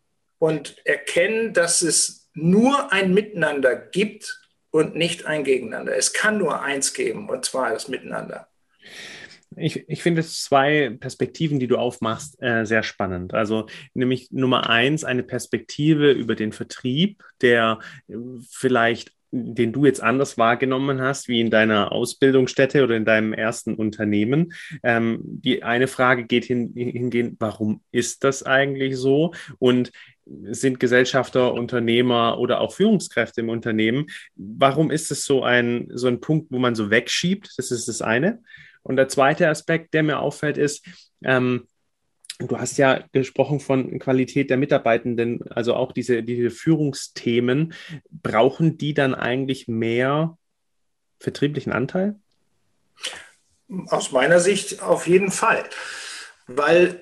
und 0.41 0.75
erkennen, 0.87 1.53
dass 1.53 1.83
es 1.83 2.31
nur 2.35 2.93
ein 2.93 3.13
Miteinander 3.15 3.77
gibt 3.77 4.41
und 4.71 4.97
nicht 4.97 5.27
ein 5.27 5.45
Gegeneinander. 5.45 5.97
Es 5.97 6.13
kann 6.13 6.39
nur 6.39 6.63
eins 6.63 6.95
geben, 6.95 7.29
und 7.29 7.45
zwar 7.45 7.71
das 7.71 7.89
Miteinander. 7.89 8.49
Ich, 9.57 9.89
ich 9.89 10.03
finde 10.03 10.23
zwei 10.23 10.97
Perspektiven, 10.99 11.59
die 11.59 11.67
du 11.67 11.77
aufmachst, 11.77 12.41
äh, 12.41 12.65
sehr 12.65 12.83
spannend. 12.83 13.35
Also 13.35 13.67
nämlich 13.95 14.31
Nummer 14.31 14.71
eins, 14.71 15.05
eine 15.05 15.25
Perspektive 15.25 16.13
über 16.13 16.37
den 16.37 16.53
Vertrieb, 16.53 17.23
der 17.43 17.81
äh, 18.09 18.15
vielleicht 18.49 19.13
den 19.33 19.73
du 19.73 19.85
jetzt 19.85 20.03
anders 20.03 20.39
wahrgenommen 20.39 21.01
hast, 21.01 21.29
wie 21.29 21.41
in 21.41 21.51
deiner 21.51 21.93
Ausbildungsstätte 21.93 22.83
oder 22.83 22.97
in 22.97 23.05
deinem 23.05 23.33
ersten 23.33 23.75
Unternehmen. 23.75 24.53
Ähm, 24.83 25.21
die 25.23 25.63
eine 25.63 25.87
Frage 25.87 26.25
geht 26.25 26.45
hin, 26.45 26.73
hingehend, 26.75 27.37
warum 27.39 27.83
ist 27.93 28.25
das 28.25 28.43
eigentlich 28.43 28.97
so? 28.97 29.33
Und 29.59 29.93
sind 30.25 30.81
Gesellschafter, 30.81 31.53
Unternehmer 31.53 32.39
oder 32.39 32.61
auch 32.61 32.73
Führungskräfte 32.73 33.41
im 33.41 33.49
Unternehmen, 33.49 34.07
warum 34.37 34.91
ist 34.91 35.11
es 35.11 35.25
so 35.25 35.43
ein, 35.43 35.89
so 35.93 36.07
ein 36.07 36.21
Punkt, 36.21 36.51
wo 36.51 36.59
man 36.59 36.75
so 36.75 36.91
wegschiebt? 36.91 37.51
Das 37.57 37.71
ist 37.71 37.89
das 37.89 38.03
eine. 38.03 38.41
Und 38.83 38.97
der 38.97 39.09
zweite 39.09 39.49
Aspekt, 39.49 39.93
der 39.95 40.03
mir 40.03 40.21
auffällt, 40.21 40.57
ist, 40.57 40.87
ähm, 41.23 41.67
Du 42.41 42.59
hast 42.59 42.79
ja 42.79 43.05
gesprochen 43.13 43.61
von 43.61 43.99
Qualität 43.99 44.49
der 44.49 44.57
Mitarbeitenden, 44.57 45.41
also 45.51 45.75
auch 45.75 45.93
diese, 45.93 46.23
diese 46.23 46.51
Führungsthemen. 46.51 47.75
Brauchen 48.11 48.79
die 48.79 48.95
dann 48.95 49.15
eigentlich 49.15 49.69
mehr 49.69 50.39
vertrieblichen 51.19 51.73
Anteil? 51.73 52.19
Aus 53.89 54.11
meiner 54.13 54.41
Sicht 54.41 54.83
auf 54.83 55.07
jeden 55.07 55.31
Fall. 55.31 55.65
Weil, 56.47 56.99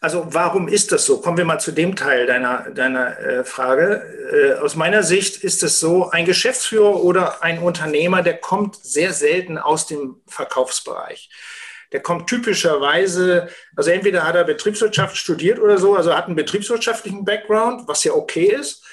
also 0.00 0.28
warum 0.30 0.68
ist 0.68 0.92
das 0.92 1.06
so? 1.06 1.20
Kommen 1.20 1.38
wir 1.38 1.44
mal 1.44 1.58
zu 1.58 1.72
dem 1.72 1.96
Teil 1.96 2.26
deiner, 2.26 2.70
deiner 2.70 3.18
äh, 3.18 3.44
Frage. 3.44 4.02
Äh, 4.32 4.60
aus 4.60 4.76
meiner 4.76 5.02
Sicht 5.02 5.42
ist 5.42 5.64
es 5.64 5.80
so, 5.80 6.10
ein 6.10 6.24
Geschäftsführer 6.24 7.02
oder 7.02 7.42
ein 7.42 7.58
Unternehmer, 7.58 8.22
der 8.22 8.38
kommt 8.38 8.76
sehr 8.76 9.12
selten 9.12 9.58
aus 9.58 9.88
dem 9.88 10.22
Verkaufsbereich 10.28 11.30
der 11.92 12.00
kommt 12.00 12.28
typischerweise, 12.28 13.48
also 13.76 13.90
entweder 13.90 14.26
hat 14.26 14.34
er 14.36 14.44
Betriebswirtschaft 14.44 15.16
studiert 15.16 15.58
oder 15.58 15.78
so, 15.78 15.94
also 15.94 16.14
hat 16.14 16.26
einen 16.26 16.36
betriebswirtschaftlichen 16.36 17.24
Background, 17.24 17.86
was 17.88 18.04
ja 18.04 18.12
okay 18.12 18.46
ist, 18.46 18.84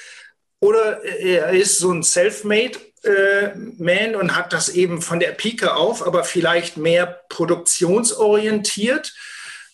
oder 0.59 1.03
er 1.03 1.49
ist 1.49 1.79
so 1.79 1.91
ein 1.91 2.03
Self-Made 2.03 2.79
äh, 3.03 3.49
Man 3.77 4.15
und 4.15 4.35
hat 4.35 4.53
das 4.53 4.69
eben 4.69 5.01
von 5.01 5.19
der 5.19 5.31
Pike 5.31 5.75
auf, 5.75 6.05
aber 6.05 6.23
vielleicht 6.23 6.77
mehr 6.77 7.21
produktionsorientiert 7.29 9.13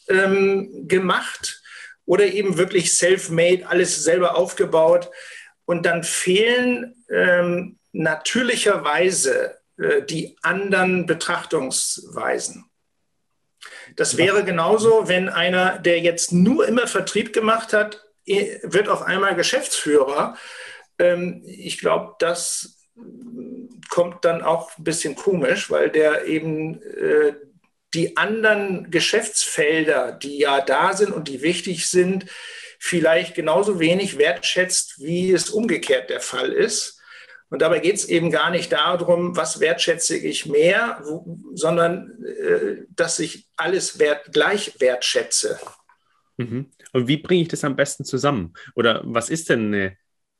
ähm, 0.07 0.87
gemacht 0.87 1.61
oder 2.05 2.25
eben 2.25 2.57
wirklich 2.57 2.93
self-made, 2.97 3.67
alles 3.67 4.03
selber 4.03 4.35
aufgebaut. 4.35 5.11
Und 5.65 5.85
dann 5.85 6.03
fehlen 6.03 6.95
ähm, 7.11 7.77
natürlicherweise 7.91 9.59
äh, 9.77 10.01
die 10.01 10.35
anderen 10.41 11.05
Betrachtungsweisen. 11.05 12.68
Das 13.95 14.17
wäre 14.17 14.43
genauso, 14.43 15.07
wenn 15.07 15.29
einer, 15.29 15.79
der 15.79 15.99
jetzt 15.99 16.31
nur 16.31 16.67
immer 16.67 16.87
Vertrieb 16.87 17.33
gemacht 17.33 17.73
hat, 17.73 18.03
wird 18.25 18.89
auf 18.89 19.01
einmal 19.01 19.35
Geschäftsführer. 19.35 20.37
Ähm, 20.99 21.43
ich 21.45 21.79
glaube, 21.79 22.15
das 22.19 22.87
kommt 23.89 24.23
dann 24.25 24.43
auch 24.43 24.77
ein 24.77 24.83
bisschen 24.83 25.15
komisch, 25.15 25.69
weil 25.71 25.89
der 25.89 26.25
eben 26.25 26.81
äh, 26.81 27.33
die 27.93 28.17
anderen 28.17 28.91
Geschäftsfelder, 28.91 30.11
die 30.11 30.39
ja 30.39 30.61
da 30.61 30.93
sind 30.93 31.11
und 31.11 31.27
die 31.27 31.41
wichtig 31.41 31.87
sind, 31.87 32.25
vielleicht 32.77 33.35
genauso 33.35 33.79
wenig 33.79 34.17
wertschätzt, 34.17 35.01
wie 35.01 35.31
es 35.31 35.49
umgekehrt 35.49 36.09
der 36.09 36.21
Fall 36.21 36.53
ist. 36.53 36.98
Und 37.49 37.61
dabei 37.61 37.79
geht 37.79 37.95
es 37.95 38.05
eben 38.05 38.29
gar 38.31 38.51
nicht 38.51 38.71
darum, 38.71 39.35
was 39.35 39.59
wertschätze 39.59 40.15
ich 40.15 40.45
mehr, 40.45 41.03
sondern 41.53 42.23
äh, 42.23 42.85
dass 42.89 43.19
ich 43.19 43.47
alles 43.57 43.99
wert, 43.99 44.31
gleich 44.31 44.79
wertschätze. 44.79 45.59
Mhm. 46.37 46.71
Und 46.93 47.07
wie 47.07 47.17
bringe 47.17 47.41
ich 47.41 47.47
das 47.47 47.63
am 47.63 47.75
besten 47.75 48.05
zusammen? 48.05 48.53
Oder 48.75 49.01
was 49.03 49.29
ist 49.29 49.49
denn, 49.49 49.95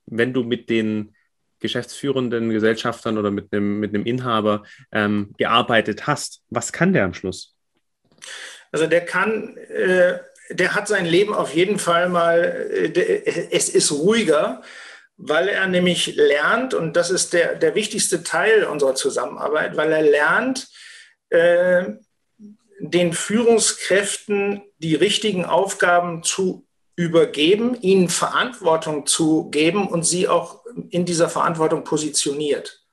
wenn 0.06 0.34
du 0.34 0.44
mit 0.44 0.70
den 0.70 1.16
geschäftsführenden 1.60 2.50
Gesellschaftern 2.50 3.18
oder 3.18 3.32
mit 3.32 3.52
einem, 3.52 3.80
mit 3.80 3.94
einem 3.94 4.06
Inhaber 4.06 4.64
ähm, 4.92 5.34
gearbeitet 5.38 6.08
hast, 6.08 6.42
was 6.50 6.72
kann 6.72 6.94
der 6.94 7.06
am 7.06 7.14
Schluss? 7.14 7.56
Also 8.72 8.88
der 8.88 9.02
kann, 9.02 9.58
äh, 9.58 10.20
der 10.52 10.76
hat 10.76 10.88
sein 10.88 11.06
Leben 11.06 11.34
auf 11.34 11.54
jeden 11.54 11.80
Fall 11.80 12.10
mal, 12.10 12.40
äh, 12.72 13.50
es 13.52 13.70
ist 13.70 13.92
ruhiger 13.92 14.62
weil 15.22 15.50
er 15.50 15.68
nämlich 15.68 16.16
lernt, 16.16 16.74
und 16.74 16.94
das 16.94 17.12
ist 17.12 17.34
der, 17.34 17.56
der 17.56 17.76
wichtigste 17.76 18.24
Teil 18.24 18.64
unserer 18.64 18.96
Zusammenarbeit, 18.96 19.76
weil 19.76 19.92
er 19.92 20.02
lernt, 20.02 20.70
äh, 21.30 21.92
den 22.80 23.12
Führungskräften 23.12 24.62
die 24.78 24.96
richtigen 24.96 25.44
Aufgaben 25.44 26.24
zu 26.24 26.66
übergeben, 26.96 27.76
ihnen 27.82 28.08
Verantwortung 28.08 29.06
zu 29.06 29.50
geben 29.50 29.90
und 29.90 30.04
sie 30.04 30.30
auch 30.30 30.64
in 30.90 31.06
dieser 31.06 31.28
Verantwortung 31.28 31.84
positioniert. 31.84 32.86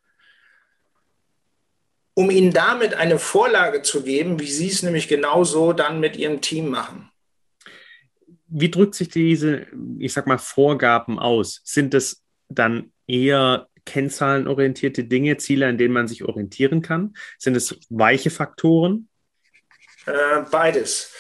Um 2.14 2.30
ihnen 2.30 2.52
damit 2.52 2.94
eine 2.94 3.20
Vorlage 3.20 3.82
zu 3.82 4.02
geben, 4.02 4.40
wie 4.40 4.50
sie 4.50 4.68
es 4.68 4.82
nämlich 4.82 5.06
genauso 5.06 5.72
dann 5.72 6.00
mit 6.00 6.16
ihrem 6.16 6.40
Team 6.40 6.70
machen 6.70 7.08
wie 8.48 8.70
drückt 8.70 8.94
sich 8.94 9.08
diese, 9.08 9.66
ich 9.98 10.12
sag 10.12 10.26
mal, 10.26 10.38
Vorgaben 10.38 11.18
aus? 11.18 11.60
Sind 11.64 11.94
es 11.94 12.22
dann 12.48 12.92
eher 13.06 13.68
kennzahlenorientierte 13.84 15.04
Dinge, 15.04 15.36
Ziele, 15.36 15.66
an 15.66 15.78
denen 15.78 15.94
man 15.94 16.08
sich 16.08 16.24
orientieren 16.24 16.82
kann? 16.82 17.14
Sind 17.38 17.56
es 17.56 17.78
weiche 17.88 18.30
Faktoren? 18.30 19.08
Äh, 20.06 20.42
beides. 20.50 21.12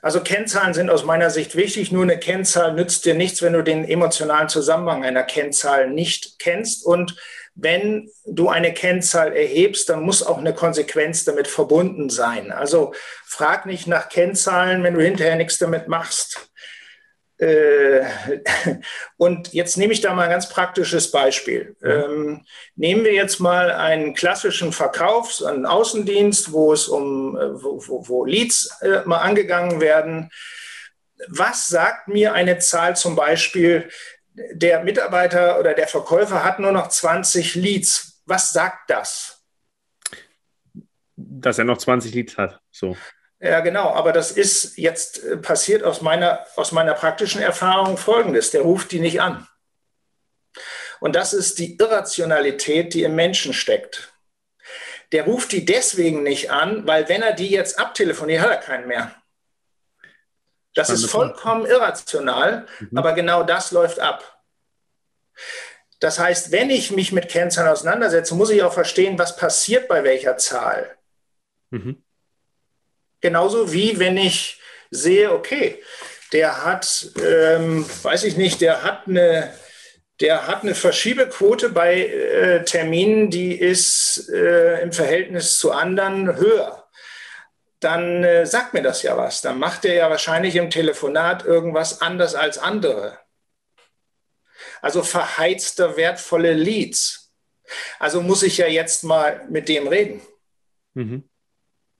Also 0.00 0.20
Kennzahlen 0.20 0.74
sind 0.74 0.90
aus 0.90 1.04
meiner 1.04 1.30
Sicht 1.30 1.56
wichtig. 1.56 1.90
Nur 1.90 2.04
eine 2.04 2.18
Kennzahl 2.18 2.74
nützt 2.74 3.04
dir 3.04 3.14
nichts, 3.14 3.42
wenn 3.42 3.52
du 3.52 3.62
den 3.62 3.84
emotionalen 3.84 4.48
Zusammenhang 4.48 5.04
einer 5.04 5.24
Kennzahl 5.24 5.90
nicht 5.90 6.38
kennst. 6.38 6.86
Und 6.86 7.16
wenn 7.56 8.08
du 8.24 8.48
eine 8.48 8.72
Kennzahl 8.72 9.32
erhebst, 9.32 9.88
dann 9.88 10.02
muss 10.02 10.22
auch 10.22 10.38
eine 10.38 10.54
Konsequenz 10.54 11.24
damit 11.24 11.48
verbunden 11.48 12.08
sein. 12.08 12.52
Also 12.52 12.94
frag 13.24 13.66
nicht 13.66 13.88
nach 13.88 14.08
Kennzahlen, 14.08 14.84
wenn 14.84 14.94
du 14.94 15.02
hinterher 15.02 15.34
nichts 15.34 15.58
damit 15.58 15.88
machst. 15.88 16.48
Äh, 17.38 18.04
und 19.16 19.52
jetzt 19.52 19.76
nehme 19.76 19.92
ich 19.92 20.00
da 20.00 20.12
mal 20.12 20.24
ein 20.24 20.30
ganz 20.30 20.48
praktisches 20.48 21.10
Beispiel. 21.10 21.76
Ähm, 21.82 22.44
nehmen 22.74 23.04
wir 23.04 23.14
jetzt 23.14 23.38
mal 23.38 23.70
einen 23.70 24.14
klassischen 24.14 24.72
Verkauf, 24.72 25.42
einen 25.44 25.66
Außendienst, 25.66 26.52
wo 26.52 26.72
es 26.72 26.88
um 26.88 27.36
äh, 27.36 27.62
wo, 27.62 27.82
wo, 27.86 28.08
wo 28.08 28.24
Leads 28.24 28.76
äh, 28.82 29.02
mal 29.04 29.18
angegangen 29.18 29.80
werden. 29.80 30.30
Was 31.28 31.68
sagt 31.68 32.08
mir 32.08 32.32
eine 32.32 32.58
Zahl 32.58 32.96
zum 32.96 33.16
Beispiel, 33.16 33.88
der 34.52 34.84
Mitarbeiter 34.84 35.58
oder 35.58 35.74
der 35.74 35.88
Verkäufer 35.88 36.44
hat 36.44 36.60
nur 36.60 36.72
noch 36.72 36.88
20 36.88 37.54
Leads? 37.54 38.22
Was 38.26 38.52
sagt 38.52 38.90
das? 38.90 39.42
Dass 41.16 41.58
er 41.58 41.64
noch 41.64 41.78
20 41.78 42.14
Leads 42.14 42.36
hat. 42.36 42.60
So. 42.70 42.96
Ja, 43.40 43.60
genau. 43.60 43.90
Aber 43.90 44.12
das 44.12 44.32
ist 44.32 44.76
jetzt 44.78 45.22
äh, 45.24 45.36
passiert 45.36 45.84
aus 45.84 46.00
meiner, 46.00 46.44
aus 46.56 46.72
meiner 46.72 46.94
praktischen 46.94 47.40
Erfahrung 47.40 47.96
Folgendes. 47.96 48.50
Der 48.50 48.62
ruft 48.62 48.90
die 48.90 49.00
nicht 49.00 49.20
an. 49.20 49.46
Und 51.00 51.14
das 51.14 51.32
ist 51.32 51.58
die 51.58 51.76
Irrationalität, 51.76 52.94
die 52.94 53.04
im 53.04 53.14
Menschen 53.14 53.52
steckt. 53.52 54.12
Der 55.12 55.24
ruft 55.24 55.52
die 55.52 55.64
deswegen 55.64 56.22
nicht 56.22 56.50
an, 56.50 56.86
weil 56.86 57.08
wenn 57.08 57.22
er 57.22 57.32
die 57.32 57.48
jetzt 57.48 57.78
abtelefoniert, 57.78 58.42
hat 58.42 58.50
er 58.50 58.56
keinen 58.56 58.88
mehr. 58.88 59.14
Das 60.74 60.90
ist 60.90 61.06
vollkommen 61.06 61.66
irrational, 61.66 62.66
mhm. 62.78 62.98
aber 62.98 63.12
genau 63.12 63.42
das 63.42 63.72
läuft 63.72 64.00
ab. 64.00 64.42
Das 65.98 66.18
heißt, 66.18 66.52
wenn 66.52 66.70
ich 66.70 66.92
mich 66.92 67.10
mit 67.10 67.28
Kennzahlen 67.28 67.70
auseinandersetze, 67.70 68.34
muss 68.34 68.50
ich 68.50 68.62
auch 68.62 68.72
verstehen, 68.72 69.18
was 69.18 69.36
passiert 69.36 69.88
bei 69.88 70.04
welcher 70.04 70.36
Zahl. 70.36 70.96
Mhm. 71.70 72.04
Genauso 73.20 73.72
wie 73.72 73.98
wenn 73.98 74.16
ich 74.16 74.60
sehe, 74.90 75.32
okay, 75.32 75.82
der 76.32 76.64
hat, 76.64 77.10
ähm, 77.22 77.86
weiß 78.02 78.24
ich 78.24 78.36
nicht, 78.36 78.60
der 78.60 78.82
hat 78.82 79.08
eine, 79.08 79.52
der 80.20 80.46
hat 80.46 80.62
eine 80.62 80.74
Verschiebequote 80.74 81.70
bei 81.70 82.06
äh, 82.06 82.64
Terminen, 82.64 83.30
die 83.30 83.58
ist 83.58 84.28
äh, 84.28 84.82
im 84.82 84.92
Verhältnis 84.92 85.58
zu 85.58 85.72
anderen 85.72 86.36
höher. 86.36 86.88
Dann 87.80 88.24
äh, 88.24 88.44
sagt 88.44 88.74
mir 88.74 88.82
das 88.82 89.02
ja 89.02 89.16
was. 89.16 89.40
Dann 89.40 89.58
macht 89.58 89.84
er 89.84 89.94
ja 89.94 90.10
wahrscheinlich 90.10 90.56
im 90.56 90.70
Telefonat 90.70 91.44
irgendwas 91.44 92.00
anders 92.00 92.34
als 92.34 92.58
andere. 92.58 93.18
Also 94.82 95.02
verheizter 95.02 95.96
wertvolle 95.96 96.52
Leads. 96.52 97.32
Also 97.98 98.20
muss 98.20 98.42
ich 98.42 98.58
ja 98.58 98.66
jetzt 98.66 99.04
mal 99.04 99.46
mit 99.48 99.68
dem 99.68 99.86
reden. 99.86 100.20
Mhm 100.94 101.28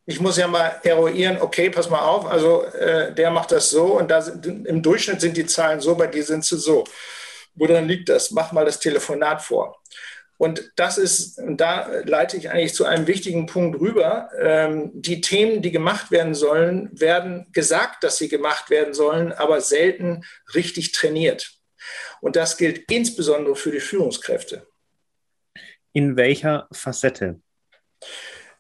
ich 0.09 0.21
muss 0.21 0.39
ja 0.39 0.49
mal 0.49 0.81
eruieren, 0.85 1.37
okay, 1.39 1.69
pass 1.69 1.91
mal 1.91 2.01
auf, 2.01 2.25
also 2.25 2.63
äh, 2.65 3.13
der 3.13 3.31
macht 3.31 3.53
das 3.53 3.69
so 3.69 3.99
und 3.99 4.11
da 4.11 4.23
sind, 4.23 4.47
im 4.67 4.83
Durchschnitt 4.83 5.21
sind 5.21 5.37
die 5.37 5.45
Zahlen 5.45 5.81
so, 5.81 5.95
bei 5.97 6.07
dir 6.07 6.25
sind 6.25 6.47
sie 6.47 6.57
so. 6.57 6.85
Wo 7.55 7.67
dann 7.67 7.87
liegt 7.87 8.09
das? 8.09 8.31
Mach 8.31 8.53
mal 8.53 8.65
das 8.65 8.81
Telefonat 8.81 9.43
vor. 9.43 9.79
Und 10.39 10.73
das 10.77 10.97
ist, 10.97 11.39
und 11.39 11.59
da 11.59 11.91
leite 12.05 12.39
ich 12.39 12.49
eigentlich 12.49 12.73
zu 12.73 12.87
einem 12.87 13.07
wichtigen 13.07 13.45
Punkt 13.45 13.81
rüber. 13.81 14.31
Ähm, 14.41 14.93
die 14.95 15.21
Themen, 15.21 15.61
die 15.61 15.73
gemacht 15.73 16.11
werden 16.11 16.35
sollen, 16.35 16.89
werden 16.99 17.47
gesagt, 17.53 18.03
dass 18.03 18.17
sie 18.17 18.31
gemacht 18.31 18.71
werden 18.71 18.95
sollen, 18.95 19.33
aber 19.33 19.61
selten 19.61 20.25
richtig 20.55 20.93
trainiert. 20.93 21.53
Und 22.23 22.35
das 22.35 22.57
gilt 22.57 22.91
insbesondere 22.91 23.57
für 23.57 23.73
die 23.73 23.81
Führungskräfte. 23.81 24.67
In 25.93 26.17
welcher 26.17 26.67
Facette? 26.73 27.43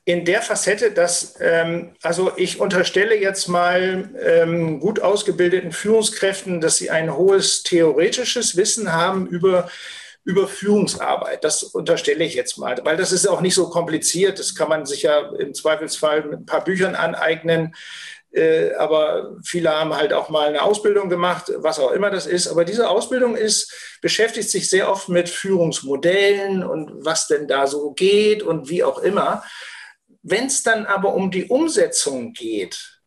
In 0.08 0.24
der 0.24 0.40
Facette, 0.40 0.90
dass, 0.90 1.34
ähm, 1.38 1.94
also 2.02 2.32
ich 2.36 2.60
unterstelle 2.60 3.14
jetzt 3.14 3.46
mal 3.46 4.08
ähm, 4.18 4.80
gut 4.80 5.00
ausgebildeten 5.00 5.70
Führungskräften, 5.70 6.62
dass 6.62 6.78
sie 6.78 6.88
ein 6.88 7.14
hohes 7.14 7.62
theoretisches 7.62 8.56
Wissen 8.56 8.90
haben 8.94 9.26
über, 9.26 9.68
über 10.24 10.48
Führungsarbeit. 10.48 11.44
Das 11.44 11.62
unterstelle 11.62 12.24
ich 12.24 12.32
jetzt 12.32 12.56
mal, 12.56 12.74
weil 12.84 12.96
das 12.96 13.12
ist 13.12 13.26
auch 13.26 13.42
nicht 13.42 13.54
so 13.54 13.68
kompliziert. 13.68 14.38
Das 14.38 14.54
kann 14.54 14.70
man 14.70 14.86
sich 14.86 15.02
ja 15.02 15.28
im 15.38 15.52
Zweifelsfall 15.52 16.24
mit 16.24 16.40
ein 16.40 16.46
paar 16.46 16.64
Büchern 16.64 16.94
aneignen. 16.94 17.74
Äh, 18.32 18.72
aber 18.76 19.36
viele 19.44 19.78
haben 19.78 19.94
halt 19.94 20.14
auch 20.14 20.30
mal 20.30 20.48
eine 20.48 20.62
Ausbildung 20.62 21.10
gemacht, 21.10 21.52
was 21.56 21.78
auch 21.78 21.90
immer 21.90 22.08
das 22.08 22.26
ist. 22.26 22.48
Aber 22.48 22.64
diese 22.64 22.88
Ausbildung 22.88 23.36
ist, 23.36 23.98
beschäftigt 24.00 24.48
sich 24.48 24.70
sehr 24.70 24.90
oft 24.90 25.10
mit 25.10 25.28
Führungsmodellen 25.28 26.64
und 26.64 27.04
was 27.04 27.26
denn 27.26 27.46
da 27.46 27.66
so 27.66 27.90
geht 27.90 28.42
und 28.42 28.70
wie 28.70 28.82
auch 28.82 29.00
immer. 29.00 29.42
Wenn 30.22 30.46
es 30.46 30.62
dann 30.62 30.86
aber 30.86 31.14
um 31.14 31.30
die 31.30 31.46
Umsetzung 31.46 32.32
geht, 32.32 33.00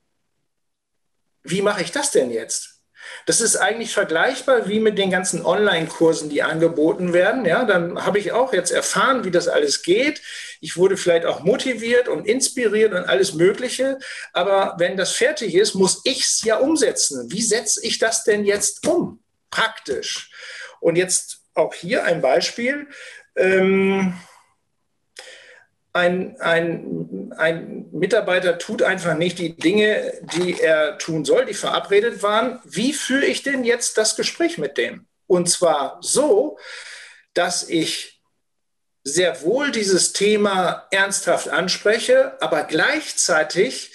wie 1.44 1.62
mache 1.62 1.82
ich 1.82 1.92
das 1.92 2.12
denn 2.12 2.32
jetzt? 2.32 2.82
Das 3.26 3.42
ist 3.42 3.56
eigentlich 3.56 3.94
vergleichbar 3.94 4.68
wie 4.68 4.80
mit 4.80 4.98
den 4.98 5.10
ganzen 5.10 5.46
Online-Kursen, 5.46 6.30
die 6.30 6.44
angeboten 6.44 7.14
werden. 7.14 7.46
Ja, 7.46 7.66
dann 7.66 8.04
habe 8.06 8.20
ich 8.20 8.32
auch 8.32 8.54
jetzt 8.54 8.72
erfahren, 8.72 9.24
wie 9.24 9.32
das 9.32 9.48
alles 9.48 9.84
geht. 9.84 10.22
Ich 10.60 10.78
wurde 10.78 10.98
vielleicht 10.98 11.26
auch 11.26 11.42
motiviert 11.42 12.08
und 12.08 12.28
inspiriert 12.28 12.94
und 12.94 13.06
alles 13.06 13.34
Mögliche. 13.34 13.98
Aber 14.34 14.76
wenn 14.78 14.98
das 14.98 15.14
fertig 15.14 15.56
ist, 15.56 15.76
muss 15.76 16.02
ich 16.04 16.22
es 16.22 16.44
ja 16.44 16.58
umsetzen. 16.58 17.32
Wie 17.32 17.42
setze 17.42 17.86
ich 17.86 17.98
das 17.98 18.24
denn 18.24 18.46
jetzt 18.46 18.88
um? 18.88 19.24
Praktisch. 19.50 20.32
Und 20.80 20.96
jetzt 20.96 21.42
auch 21.54 21.74
hier 21.74 22.04
ein 22.06 22.22
Beispiel. 22.22 22.88
Ähm, 23.36 24.16
ein, 25.94 26.40
ein, 26.40 27.34
ein 27.38 27.88
Mitarbeiter 27.92 28.58
tut 28.58 28.82
einfach 28.82 29.16
nicht 29.16 29.40
die 29.40 29.56
Dinge, 29.56 30.14
die 30.36 30.60
er 30.60 30.98
tun 30.98 31.26
soll, 31.26 31.46
die 31.46 31.54
verabredet 31.54 32.24
waren. 32.24 32.60
Wie 32.64 32.94
führe 32.94 33.26
ich 33.26 33.44
denn 33.44 33.64
jetzt 33.64 33.98
das 33.98 34.16
Gespräch 34.16 34.58
mit 34.58 34.78
dem? 34.78 35.08
Und 35.28 35.50
zwar 35.50 35.98
so, 36.02 36.58
dass 37.34 37.68
ich 37.68 38.22
sehr 39.04 39.42
wohl 39.42 39.72
dieses 39.72 40.14
Thema 40.14 40.88
ernsthaft 40.92 41.50
anspreche, 41.50 42.38
aber 42.42 42.64
gleichzeitig 42.64 43.94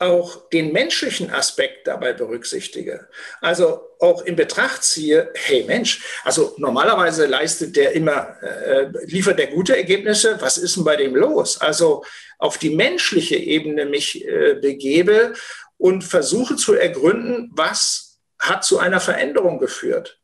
auch 0.00 0.48
den 0.48 0.72
menschlichen 0.72 1.30
Aspekt 1.30 1.86
dabei 1.86 2.14
berücksichtige. 2.14 3.08
Also 3.42 3.82
auch 3.98 4.22
in 4.22 4.34
Betracht 4.34 4.82
ziehe, 4.82 5.30
hey 5.34 5.62
Mensch, 5.64 6.02
also 6.24 6.54
normalerweise 6.56 7.26
leistet 7.26 7.76
der 7.76 7.92
immer, 7.92 8.34
äh, 8.42 8.88
liefert 9.04 9.38
der 9.38 9.48
gute 9.48 9.76
Ergebnisse, 9.76 10.40
was 10.40 10.56
ist 10.56 10.76
denn 10.76 10.84
bei 10.84 10.96
dem 10.96 11.14
los? 11.14 11.60
Also 11.60 12.02
auf 12.38 12.56
die 12.56 12.70
menschliche 12.70 13.36
Ebene 13.36 13.84
mich 13.84 14.26
äh, 14.26 14.54
begebe 14.54 15.34
und 15.76 16.02
versuche 16.02 16.56
zu 16.56 16.72
ergründen, 16.72 17.50
was 17.52 18.20
hat 18.38 18.64
zu 18.64 18.78
einer 18.78 19.00
Veränderung 19.00 19.58
geführt. 19.58 20.18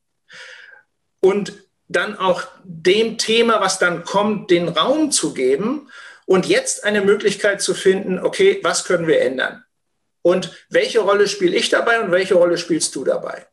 Und 1.21 1.53
dann 1.89 2.17
auch 2.17 2.45
dem 2.65 3.19
Thema, 3.19 3.61
was 3.61 3.79
dann 3.79 4.05
kommt, 4.05 4.51
den 4.51 4.69
Raum 4.69 5.11
zu 5.11 5.35
geben 5.35 5.91
und 6.25 6.47
jetzt 6.47 6.83
eine 6.85 7.03
Möglichkeit 7.03 7.61
zu 7.61 7.75
finden, 7.75 8.19
okay, 8.19 8.59
was 8.63 8.85
können 8.85 9.07
wir 9.07 9.21
ändern? 9.21 9.66
Und 10.27 10.51
welche 10.71 10.99
Rolle 10.99 11.29
spiele 11.29 11.55
ich 11.55 11.69
dabei 11.69 12.01
und 12.01 12.11
welche 12.11 12.35
Rolle 12.35 12.59
spielst 12.59 12.97
du 12.97 13.05
dabei? 13.05 13.47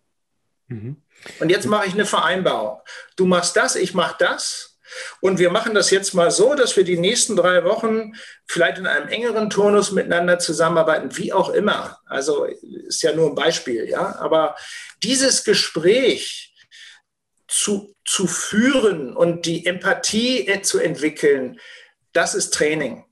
Mhm. 0.69 1.03
Und 1.39 1.49
jetzt 1.49 1.67
mache 1.67 1.85
ich 1.85 1.93
eine 1.93 2.07
Vereinbarung. 2.07 2.81
Du 3.15 3.27
machst 3.27 3.55
das, 3.55 3.75
ich 3.75 3.93
mache 3.93 4.15
das. 4.17 4.79
Und 5.21 5.37
wir 5.37 5.51
machen 5.51 5.75
das 5.75 5.91
jetzt 5.91 6.15
mal 6.15 6.31
so, 6.31 6.55
dass 6.55 6.75
wir 6.75 6.83
die 6.83 6.97
nächsten 6.97 7.35
drei 7.35 7.63
Wochen 7.63 8.13
vielleicht 8.47 8.79
in 8.79 8.87
einem 8.87 9.07
engeren 9.07 9.51
Turnus 9.51 9.91
miteinander 9.91 10.39
zusammenarbeiten, 10.39 11.15
wie 11.15 11.31
auch 11.31 11.49
immer. 11.49 11.99
Also 12.07 12.45
ist 12.45 13.03
ja 13.03 13.13
nur 13.13 13.29
ein 13.29 13.35
Beispiel, 13.35 13.87
ja. 13.87 14.15
Aber 14.15 14.55
dieses 15.03 15.43
Gespräch 15.43 16.55
zu, 17.47 17.95
zu 18.03 18.25
führen 18.25 19.15
und 19.15 19.45
die 19.45 19.67
Empathie 19.67 20.59
zu 20.63 20.79
entwickeln, 20.79 21.59
das 22.13 22.33
ist 22.33 22.51
Training. 22.51 23.05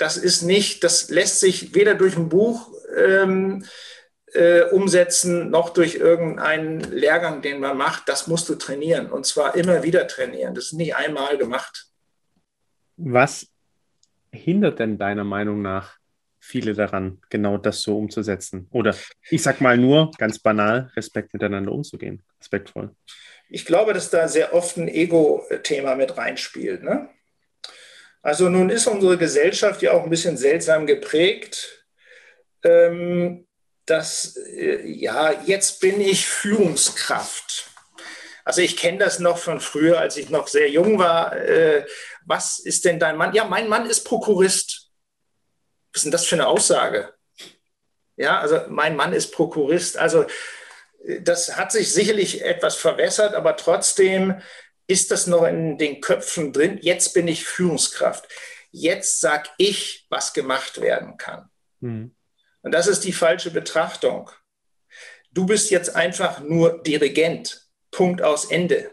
Das 0.00 0.16
ist 0.16 0.40
nicht, 0.40 0.82
das 0.82 1.10
lässt 1.10 1.40
sich 1.40 1.74
weder 1.74 1.94
durch 1.94 2.16
ein 2.16 2.30
Buch 2.30 2.72
ähm, 2.96 3.66
äh, 4.32 4.62
umsetzen, 4.70 5.50
noch 5.50 5.68
durch 5.74 5.96
irgendeinen 5.96 6.80
Lehrgang, 6.80 7.42
den 7.42 7.60
man 7.60 7.76
macht. 7.76 8.08
Das 8.08 8.26
musst 8.26 8.48
du 8.48 8.54
trainieren 8.54 9.10
und 9.10 9.26
zwar 9.26 9.54
immer 9.56 9.82
wieder 9.82 10.06
trainieren. 10.06 10.54
Das 10.54 10.66
ist 10.66 10.72
nicht 10.72 10.96
einmal 10.96 11.36
gemacht. 11.36 11.88
Was 12.96 13.48
hindert 14.32 14.78
denn 14.78 14.96
deiner 14.96 15.24
Meinung 15.24 15.60
nach 15.60 15.98
viele 16.38 16.72
daran, 16.72 17.20
genau 17.28 17.58
das 17.58 17.82
so 17.82 17.98
umzusetzen? 17.98 18.68
Oder 18.70 18.96
ich 19.28 19.42
sag 19.42 19.60
mal 19.60 19.76
nur 19.76 20.12
ganz 20.16 20.38
banal, 20.38 20.90
Respekt 20.96 21.34
miteinander 21.34 21.72
umzugehen, 21.72 22.22
respektvoll. 22.40 22.96
Ich 23.50 23.66
glaube, 23.66 23.92
dass 23.92 24.08
da 24.08 24.28
sehr 24.28 24.54
oft 24.54 24.78
ein 24.78 24.88
Ego-Thema 24.88 25.94
mit 25.94 26.16
reinspielt. 26.16 26.82
Ne? 26.82 27.10
Also 28.22 28.48
nun 28.48 28.70
ist 28.70 28.86
unsere 28.86 29.16
Gesellschaft 29.16 29.82
ja 29.82 29.92
auch 29.92 30.04
ein 30.04 30.10
bisschen 30.10 30.36
seltsam 30.36 30.86
geprägt 30.86 31.80
ähm, 32.62 33.46
dass, 33.86 34.36
äh, 34.36 34.86
ja, 34.86 35.32
jetzt 35.44 35.80
bin 35.80 36.00
ich 36.00 36.26
Führungskraft. 36.26 37.70
Also 38.44 38.62
ich 38.62 38.76
kenne 38.76 38.98
das 38.98 39.18
noch 39.18 39.38
von 39.38 39.60
früher, 39.60 39.98
als 39.98 40.16
ich 40.16 40.30
noch 40.30 40.48
sehr 40.48 40.70
jung 40.70 40.98
war. 40.98 41.36
Äh, 41.36 41.86
was 42.24 42.58
ist 42.58 42.84
denn 42.84 42.98
dein 42.98 43.16
Mann? 43.16 43.34
Ja, 43.34 43.44
mein 43.44 43.68
Mann 43.68 43.86
ist 43.86 44.04
Prokurist. 44.04 44.90
Was 45.92 46.00
ist 46.00 46.04
denn 46.04 46.12
das 46.12 46.26
für 46.26 46.36
eine 46.36 46.46
Aussage? 46.46 47.12
Ja, 48.16 48.38
also 48.38 48.60
mein 48.68 48.96
Mann 48.96 49.12
ist 49.12 49.32
Prokurist. 49.32 49.96
Also 49.96 50.26
äh, 51.04 51.20
das 51.22 51.56
hat 51.56 51.72
sich 51.72 51.92
sicherlich 51.92 52.44
etwas 52.44 52.76
verwässert, 52.76 53.34
aber 53.34 53.56
trotzdem 53.56 54.40
ist 54.90 55.12
das 55.12 55.28
noch 55.28 55.44
in 55.44 55.78
den 55.78 56.00
Köpfen 56.00 56.52
drin. 56.52 56.78
Jetzt 56.82 57.14
bin 57.14 57.28
ich 57.28 57.44
Führungskraft. 57.44 58.28
Jetzt 58.72 59.20
sage 59.20 59.48
ich, 59.56 60.06
was 60.10 60.32
gemacht 60.32 60.80
werden 60.80 61.16
kann. 61.16 61.48
Mhm. 61.78 62.14
Und 62.62 62.72
das 62.72 62.88
ist 62.88 63.04
die 63.04 63.12
falsche 63.12 63.52
Betrachtung. 63.52 64.30
Du 65.30 65.46
bist 65.46 65.70
jetzt 65.70 65.94
einfach 65.94 66.40
nur 66.40 66.82
Dirigent. 66.82 67.68
Punkt 67.92 68.20
aus 68.20 68.46
Ende. 68.46 68.90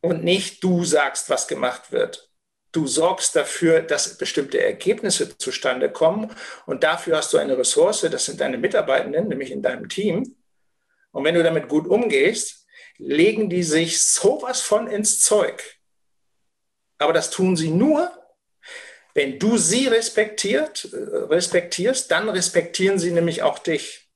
Und 0.00 0.24
nicht 0.24 0.62
du 0.64 0.84
sagst, 0.84 1.30
was 1.30 1.46
gemacht 1.46 1.92
wird. 1.92 2.30
Du 2.72 2.88
sorgst 2.88 3.36
dafür, 3.36 3.82
dass 3.82 4.18
bestimmte 4.18 4.60
Ergebnisse 4.60 5.36
zustande 5.38 5.92
kommen. 5.92 6.34
Und 6.66 6.82
dafür 6.82 7.18
hast 7.18 7.32
du 7.32 7.38
eine 7.38 7.56
Ressource, 7.56 8.00
das 8.10 8.24
sind 8.24 8.40
deine 8.40 8.58
Mitarbeitenden, 8.58 9.28
nämlich 9.28 9.52
in 9.52 9.62
deinem 9.62 9.88
Team. 9.88 10.34
Und 11.12 11.24
wenn 11.24 11.36
du 11.36 11.42
damit 11.44 11.68
gut 11.68 11.86
umgehst, 11.86 12.61
legen 12.98 13.50
die 13.50 13.62
sich 13.62 14.02
sowas 14.02 14.60
von 14.60 14.86
ins 14.86 15.20
Zeug. 15.20 15.78
Aber 16.98 17.12
das 17.12 17.30
tun 17.30 17.56
sie 17.56 17.70
nur, 17.70 18.10
wenn 19.14 19.38
du 19.38 19.58
sie 19.58 19.88
respektiert, 19.88 20.88
äh, 20.92 20.96
respektierst, 20.96 22.10
dann 22.10 22.28
respektieren 22.28 22.98
sie 22.98 23.10
nämlich 23.10 23.42
auch 23.42 23.58
dich. 23.58 24.08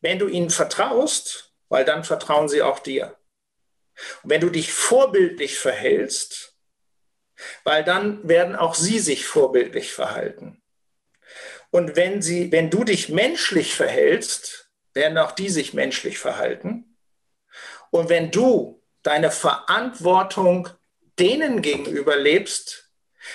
Wenn 0.00 0.18
du 0.18 0.28
ihnen 0.28 0.50
vertraust, 0.50 1.54
weil 1.68 1.84
dann 1.84 2.04
vertrauen 2.04 2.48
sie 2.48 2.62
auch 2.62 2.78
dir. 2.78 3.16
Und 4.22 4.30
wenn 4.30 4.40
du 4.40 4.50
dich 4.50 4.72
vorbildlich 4.72 5.58
verhältst, 5.58 6.54
weil 7.64 7.84
dann 7.84 8.26
werden 8.28 8.56
auch 8.56 8.74
sie 8.74 8.98
sich 8.98 9.26
vorbildlich 9.26 9.92
verhalten. 9.92 10.62
Und 11.70 11.96
wenn, 11.96 12.22
sie, 12.22 12.52
wenn 12.52 12.70
du 12.70 12.84
dich 12.84 13.08
menschlich 13.08 13.74
verhältst, 13.74 14.70
werden 14.94 15.18
auch 15.18 15.32
die 15.32 15.48
sich 15.48 15.74
menschlich 15.74 16.18
verhalten. 16.18 16.95
Und 17.96 18.08
wenn 18.08 18.30
du 18.30 18.82
deine 19.02 19.30
Verantwortung 19.30 20.68
denen 21.18 21.62
gegenüber 21.62 22.16
lebst, 22.16 22.90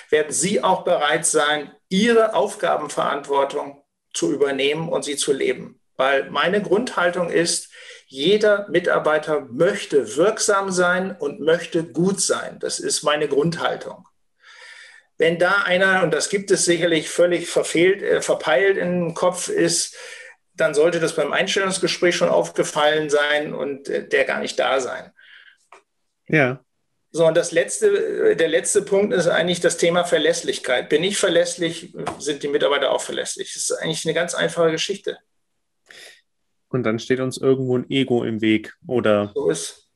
werden 0.08 0.32
Sie 0.32 0.62
auch 0.62 0.84
bereit 0.84 1.26
sein, 1.26 1.72
Ihre 1.88 2.34
Aufgabenverantwortung 2.34 3.82
zu 4.14 4.32
übernehmen 4.32 4.88
und 4.88 5.04
sie 5.04 5.16
zu 5.16 5.32
leben. 5.32 5.80
Weil 5.96 6.30
meine 6.30 6.62
Grundhaltung 6.62 7.30
ist, 7.30 7.70
jeder 8.06 8.68
Mitarbeiter 8.68 9.40
möchte 9.40 10.16
wirksam 10.16 10.70
sein 10.70 11.16
und 11.16 11.40
möchte 11.40 11.84
gut 11.84 12.20
sein. 12.20 12.58
Das 12.60 12.78
ist 12.78 13.02
meine 13.02 13.28
Grundhaltung. 13.28 14.06
Wenn 15.18 15.38
da 15.38 15.62
einer, 15.62 16.02
und 16.02 16.12
das 16.12 16.30
gibt 16.30 16.50
es 16.50 16.64
sicherlich 16.64 17.08
völlig 17.08 17.48
verfehlt, 17.48 18.02
äh, 18.02 18.22
verpeilt 18.22 18.76
im 18.76 19.14
Kopf 19.14 19.48
ist, 19.48 19.96
dann 20.54 20.74
sollte 20.74 21.00
das 21.00 21.16
beim 21.16 21.32
Einstellungsgespräch 21.32 22.14
schon 22.14 22.28
aufgefallen 22.28 23.10
sein 23.10 23.54
und 23.54 23.88
äh, 23.88 24.06
der 24.06 24.24
gar 24.24 24.40
nicht 24.40 24.58
da 24.58 24.80
sein. 24.80 25.12
Ja. 26.28 26.64
So, 27.14 27.26
und 27.26 27.36
das 27.36 27.52
letzte, 27.52 28.34
der 28.36 28.48
letzte 28.48 28.80
Punkt 28.80 29.12
ist 29.12 29.28
eigentlich 29.28 29.60
das 29.60 29.76
Thema 29.76 30.04
Verlässlichkeit. 30.04 30.88
Bin 30.88 31.04
ich 31.04 31.18
verlässlich, 31.18 31.94
sind 32.18 32.42
die 32.42 32.48
Mitarbeiter 32.48 32.90
auch 32.90 33.02
verlässlich. 33.02 33.52
Das 33.52 33.64
ist 33.64 33.72
eigentlich 33.72 34.06
eine 34.06 34.14
ganz 34.14 34.34
einfache 34.34 34.70
Geschichte. 34.70 35.18
Und 36.68 36.84
dann 36.84 36.98
steht 36.98 37.20
uns 37.20 37.36
irgendwo 37.36 37.76
ein 37.76 37.90
Ego 37.90 38.24
im 38.24 38.40
Weg 38.40 38.74
oder 38.86 39.30
so 39.34 39.50
ist. 39.50 39.90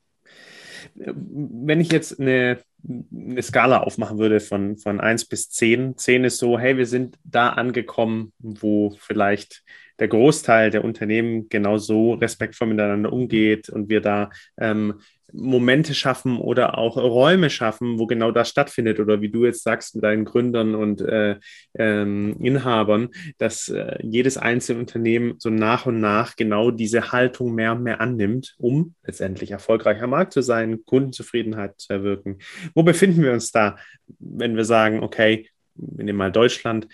Wenn 0.93 1.81
ich 1.81 1.91
jetzt 1.91 2.19
eine, 2.19 2.59
eine 2.87 3.41
Skala 3.41 3.81
aufmachen 3.81 4.19
würde 4.19 4.39
von, 4.39 4.77
von 4.77 4.99
1 4.99 5.25
bis 5.25 5.49
10, 5.49 5.97
10 5.97 6.23
ist 6.23 6.37
so, 6.37 6.59
hey, 6.59 6.77
wir 6.77 6.85
sind 6.85 7.17
da 7.23 7.49
angekommen, 7.49 8.31
wo 8.37 8.95
vielleicht 8.99 9.63
der 9.99 10.07
Großteil 10.07 10.69
der 10.69 10.83
Unternehmen 10.83 11.49
genauso 11.49 12.13
respektvoll 12.13 12.67
miteinander 12.69 13.11
umgeht 13.11 13.69
und 13.69 13.89
wir 13.89 14.01
da 14.01 14.29
ähm, 14.57 14.95
Momente 15.33 15.93
schaffen 15.93 16.37
oder 16.37 16.77
auch 16.77 16.95
Räume 16.95 17.49
schaffen, 17.49 17.99
wo 17.99 18.07
genau 18.07 18.31
das 18.31 18.49
stattfindet 18.49 18.99
oder 18.99 19.21
wie 19.21 19.29
du 19.29 19.45
jetzt 19.45 19.63
sagst 19.63 19.95
mit 19.95 20.03
deinen 20.03 20.25
Gründern 20.25 20.73
und 20.73 21.01
äh, 21.01 21.37
ähm, 21.77 22.37
Inhabern, 22.39 23.09
dass 23.37 23.67
äh, 23.67 23.97
jedes 24.01 24.37
einzelne 24.37 24.79
Unternehmen 24.79 25.35
so 25.37 25.49
nach 25.49 25.85
und 25.85 25.99
nach 25.99 26.35
genau 26.35 26.71
diese 26.71 27.11
Haltung 27.11 27.53
mehr 27.53 27.73
und 27.73 27.83
mehr 27.83 27.99
annimmt, 27.99 28.55
um 28.57 28.95
letztendlich 29.05 29.51
erfolgreicher 29.51 30.03
am 30.03 30.11
Markt 30.11 30.33
zu 30.33 30.41
sein, 30.41 30.85
Kundenzufriedenheit 30.85 31.73
zu 31.77 31.93
erwirken. 31.93 32.37
Wo 32.73 32.83
befinden 32.83 33.21
wir 33.21 33.33
uns 33.33 33.51
da, 33.51 33.77
wenn 34.19 34.55
wir 34.55 34.65
sagen, 34.65 35.03
okay, 35.03 35.49
wir 35.75 36.05
nehmen 36.05 36.17
mal 36.17 36.31
Deutschland, 36.31 36.87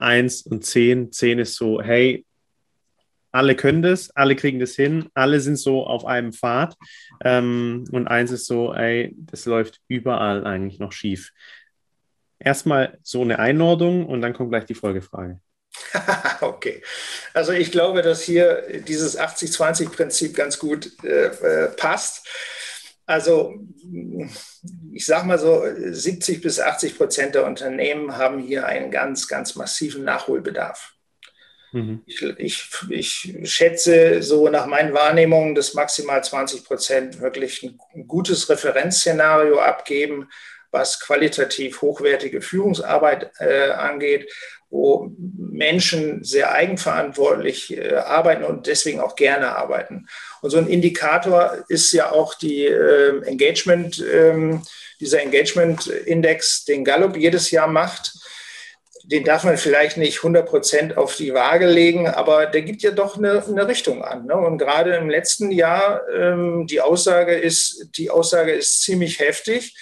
1 0.00 0.42
und 0.42 0.64
10. 0.64 1.12
10 1.12 1.38
ist 1.38 1.56
so, 1.56 1.80
hey, 1.80 2.24
alle 3.32 3.54
können 3.54 3.82
das, 3.82 4.10
alle 4.16 4.34
kriegen 4.34 4.58
das 4.58 4.74
hin, 4.74 5.08
alle 5.14 5.40
sind 5.40 5.56
so 5.56 5.86
auf 5.86 6.04
einem 6.04 6.32
Pfad. 6.32 6.76
Ähm, 7.24 7.84
und 7.92 8.08
eins 8.08 8.30
ist 8.30 8.46
so, 8.46 8.74
ey, 8.74 9.14
das 9.16 9.46
läuft 9.46 9.80
überall 9.88 10.44
eigentlich 10.46 10.78
noch 10.78 10.92
schief. 10.92 11.32
Erstmal 12.38 12.98
so 13.02 13.22
eine 13.22 13.38
Einordnung 13.38 14.06
und 14.06 14.22
dann 14.22 14.32
kommt 14.32 14.50
gleich 14.50 14.64
die 14.64 14.74
Folgefrage. 14.74 15.40
okay. 16.40 16.82
Also 17.34 17.52
ich 17.52 17.70
glaube, 17.70 18.02
dass 18.02 18.22
hier 18.22 18.82
dieses 18.86 19.18
80-20-Prinzip 19.18 20.34
ganz 20.34 20.58
gut 20.58 20.90
äh, 21.04 21.26
äh 21.26 21.68
passt. 21.68 22.26
Also 23.10 23.58
ich 24.92 25.04
sage 25.04 25.26
mal 25.26 25.38
so, 25.38 25.64
70 25.76 26.40
bis 26.40 26.60
80 26.60 26.96
Prozent 26.96 27.34
der 27.34 27.44
Unternehmen 27.44 28.16
haben 28.16 28.38
hier 28.38 28.66
einen 28.66 28.92
ganz, 28.92 29.26
ganz 29.26 29.56
massiven 29.56 30.04
Nachholbedarf. 30.04 30.94
Mhm. 31.72 32.04
Ich, 32.06 32.22
ich, 32.22 32.70
ich, 32.88 33.36
schätze 33.50 34.22
so 34.22 34.48
nach 34.48 34.66
meinen 34.66 34.94
Wahrnehmungen, 34.94 35.56
dass 35.56 35.74
maximal 35.74 36.22
20 36.22 36.64
Prozent 36.64 37.20
wirklich 37.20 37.64
ein, 37.64 38.06
gutes 38.06 38.48
Referenzszenario 38.48 39.58
abgeben, 39.58 40.28
was 40.70 41.00
qualitativ 41.00 41.82
hochwertige 41.82 42.40
Führungsarbeit 42.40 43.32
äh, 43.40 43.70
angeht, 43.70 44.32
wo 44.70 45.10
Menschen 45.18 46.22
sehr 46.22 46.52
eigenverantwortlich 46.52 47.76
äh, 47.76 47.94
arbeiten 47.96 48.44
und 48.44 48.66
deswegen 48.66 49.00
auch 49.00 49.16
gerne 49.16 49.56
arbeiten. 49.56 50.06
Und 50.40 50.50
so 50.50 50.58
ein 50.58 50.68
Indikator 50.68 51.58
ist 51.68 51.92
ja 51.92 52.12
auch 52.12 52.34
die 52.34 52.66
äh, 52.66 53.22
Engagement, 53.24 54.02
ähm, 54.12 54.62
dieser 55.00 55.22
Engagement-Index, 55.22 56.64
den 56.64 56.84
Gallup 56.84 57.16
jedes 57.16 57.50
Jahr 57.50 57.66
macht 57.66 58.12
den 59.10 59.24
darf 59.24 59.44
man 59.44 59.56
vielleicht 59.56 59.96
nicht 59.96 60.18
100 60.18 60.46
Prozent 60.46 60.96
auf 60.96 61.16
die 61.16 61.34
Waage 61.34 61.66
legen, 61.66 62.06
aber 62.06 62.46
der 62.46 62.62
gibt 62.62 62.82
ja 62.82 62.92
doch 62.92 63.16
eine, 63.16 63.44
eine 63.44 63.66
Richtung 63.66 64.04
an. 64.04 64.26
Ne? 64.26 64.36
Und 64.36 64.58
gerade 64.58 64.94
im 64.94 65.10
letzten 65.10 65.50
Jahr, 65.50 66.02
ähm, 66.14 66.66
die, 66.68 66.80
Aussage 66.80 67.34
ist, 67.34 67.88
die 67.96 68.10
Aussage 68.10 68.52
ist 68.52 68.82
ziemlich 68.82 69.18
heftig. 69.18 69.74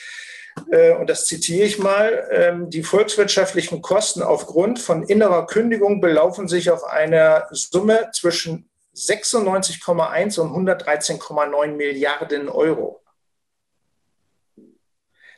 Äh, 0.71 0.92
und 0.92 1.09
das 1.09 1.27
zitiere 1.27 1.66
ich 1.66 1.79
mal. 1.79 2.29
Ähm, 2.31 2.71
die 2.71 2.83
volkswirtschaftlichen 2.83 3.83
Kosten 3.83 4.23
aufgrund 4.23 4.79
von 4.79 5.03
innerer 5.03 5.47
Kündigung 5.47 6.01
belaufen 6.01 6.49
sich 6.49 6.71
auf 6.71 6.85
eine 6.85 7.47
Summe 7.51 8.11
zwischen 8.12 8.68
96,1 8.94 10.40
und 10.40 10.68
113,9 10.68 11.68
Milliarden 11.77 12.49
Euro. 12.49 13.03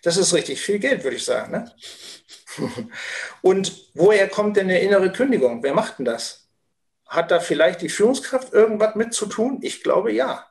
Das 0.02 0.16
ist 0.16 0.32
richtig 0.32 0.60
viel 0.60 0.78
Geld, 0.78 1.04
würde 1.04 1.16
ich 1.16 1.24
sagen. 1.24 1.52
Ne? 1.52 1.72
Und 3.42 3.90
woher 3.94 4.28
kommt 4.28 4.56
denn 4.56 4.68
eine 4.68 4.80
innere 4.80 5.12
Kündigung? 5.12 5.62
Wer 5.62 5.74
macht 5.74 5.98
denn 5.98 6.06
das? 6.06 6.48
Hat 7.06 7.30
da 7.30 7.40
vielleicht 7.40 7.82
die 7.82 7.88
Führungskraft 7.88 8.52
irgendwas 8.52 8.94
mit 8.94 9.12
zu 9.12 9.26
tun? 9.26 9.58
Ich 9.62 9.82
glaube 9.82 10.12
ja. 10.12 10.46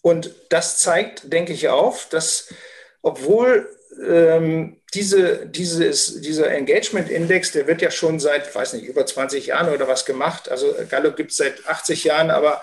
Und 0.00 0.34
das 0.50 0.78
zeigt, 0.78 1.32
denke 1.32 1.52
ich, 1.52 1.68
auf, 1.68 2.08
dass 2.08 2.54
obwohl 3.02 3.68
ähm, 4.04 4.76
diese, 4.94 5.46
dieses, 5.46 6.20
dieser 6.20 6.50
Engagement-Index, 6.50 7.52
der 7.52 7.66
wird 7.66 7.82
ja 7.82 7.90
schon 7.90 8.18
seit, 8.20 8.54
weiß 8.54 8.74
nicht, 8.74 8.86
über 8.86 9.04
20 9.04 9.46
Jahren 9.46 9.72
oder 9.72 9.88
was 9.88 10.04
gemacht. 10.06 10.50
Also 10.50 10.74
Gallup 10.88 11.16
gibt 11.16 11.30
es 11.30 11.36
seit 11.36 11.66
80 11.66 12.04
Jahren, 12.04 12.30
aber 12.30 12.62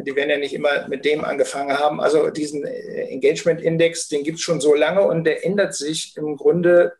die 0.00 0.16
werden 0.16 0.30
ja 0.30 0.38
nicht 0.38 0.54
immer 0.54 0.88
mit 0.88 1.04
dem 1.04 1.24
angefangen 1.24 1.78
haben. 1.78 2.00
Also 2.00 2.30
diesen 2.30 2.64
äh, 2.64 3.08
Engagement-Index, 3.10 4.08
den 4.08 4.24
gibt 4.24 4.38
es 4.38 4.42
schon 4.42 4.60
so 4.60 4.74
lange 4.74 5.02
und 5.02 5.24
der 5.24 5.44
ändert 5.44 5.74
sich 5.74 6.16
im 6.16 6.36
Grunde 6.36 6.94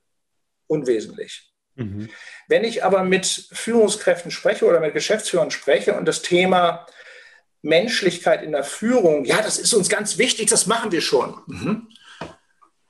unwesentlich. 0.67 1.51
Mhm. 1.75 2.09
Wenn 2.49 2.65
ich 2.65 2.85
aber 2.85 3.03
mit 3.03 3.49
Führungskräften 3.53 4.31
spreche 4.31 4.67
oder 4.67 4.81
mit 4.81 4.95
Geschäftsführern 4.95 5.51
spreche 5.51 5.95
und 5.95 6.07
das 6.07 6.23
Thema 6.23 6.87
Menschlichkeit 7.63 8.43
in 8.43 8.53
der 8.53 8.65
Führung, 8.65 9.25
ja, 9.25 9.41
das 9.41 9.59
ist 9.59 9.73
uns 9.73 9.89
ganz 9.89 10.19
wichtig, 10.19 10.51
das 10.51 10.67
machen 10.67 10.93
wir 10.93 11.01
schon. 11.01 11.41
Mhm. 11.47 11.89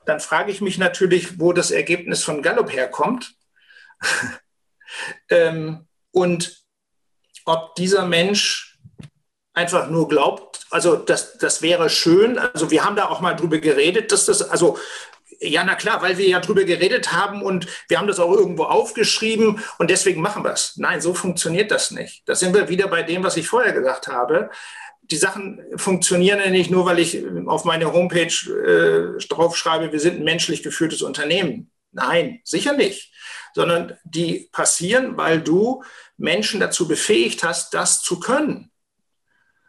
Dann 0.05 0.19
frage 0.19 0.51
ich 0.51 0.61
mich 0.61 0.77
natürlich, 0.77 1.39
wo 1.39 1.53
das 1.53 1.71
Ergebnis 1.71 2.23
von 2.23 2.41
Gallup 2.41 2.71
herkommt 2.71 3.35
ähm, 5.29 5.87
und 6.11 6.63
ob 7.45 7.75
dieser 7.75 8.05
Mensch 8.05 8.79
einfach 9.53 9.89
nur 9.89 10.07
glaubt, 10.07 10.65
also 10.71 10.95
das, 10.95 11.37
das 11.37 11.61
wäre 11.61 11.89
schön. 11.89 12.37
Also 12.37 12.71
wir 12.71 12.83
haben 12.83 12.95
da 12.95 13.09
auch 13.09 13.21
mal 13.21 13.35
drüber 13.35 13.59
geredet, 13.59 14.11
dass 14.11 14.25
das, 14.25 14.41
also 14.41 14.77
ja, 15.39 15.63
na 15.63 15.75
klar, 15.75 16.01
weil 16.01 16.17
wir 16.17 16.27
ja 16.27 16.39
drüber 16.39 16.63
geredet 16.63 17.11
haben 17.11 17.41
und 17.41 17.67
wir 17.87 17.99
haben 17.99 18.07
das 18.07 18.19
auch 18.19 18.31
irgendwo 18.31 18.63
aufgeschrieben 18.63 19.61
und 19.77 19.89
deswegen 19.89 20.21
machen 20.21 20.43
wir 20.43 20.53
es. 20.53 20.77
Nein, 20.77 21.01
so 21.01 21.13
funktioniert 21.13 21.71
das 21.71 21.91
nicht. 21.91 22.27
Da 22.27 22.35
sind 22.35 22.53
wir 22.55 22.69
wieder 22.69 22.87
bei 22.87 23.03
dem, 23.03 23.23
was 23.23 23.37
ich 23.37 23.47
vorher 23.47 23.73
gesagt 23.73 24.07
habe. 24.07 24.49
Die 25.11 25.17
Sachen 25.17 25.61
funktionieren 25.75 26.39
ja 26.39 26.49
nicht 26.49 26.71
nur, 26.71 26.85
weil 26.85 26.99
ich 26.99 27.23
auf 27.45 27.65
meine 27.65 27.91
Homepage 27.91 28.27
äh, 28.27 29.25
draufschreibe, 29.27 29.91
wir 29.91 29.99
sind 29.99 30.17
ein 30.17 30.23
menschlich 30.23 30.63
geführtes 30.63 31.01
Unternehmen. 31.01 31.71
Nein, 31.91 32.39
sicher 32.43 32.73
nicht. 32.73 33.13
Sondern 33.53 33.97
die 34.03 34.49
passieren, 34.51 35.17
weil 35.17 35.41
du 35.41 35.83
Menschen 36.17 36.59
dazu 36.59 36.87
befähigt 36.87 37.43
hast, 37.43 37.73
das 37.73 38.01
zu 38.01 38.19
können. 38.19 38.71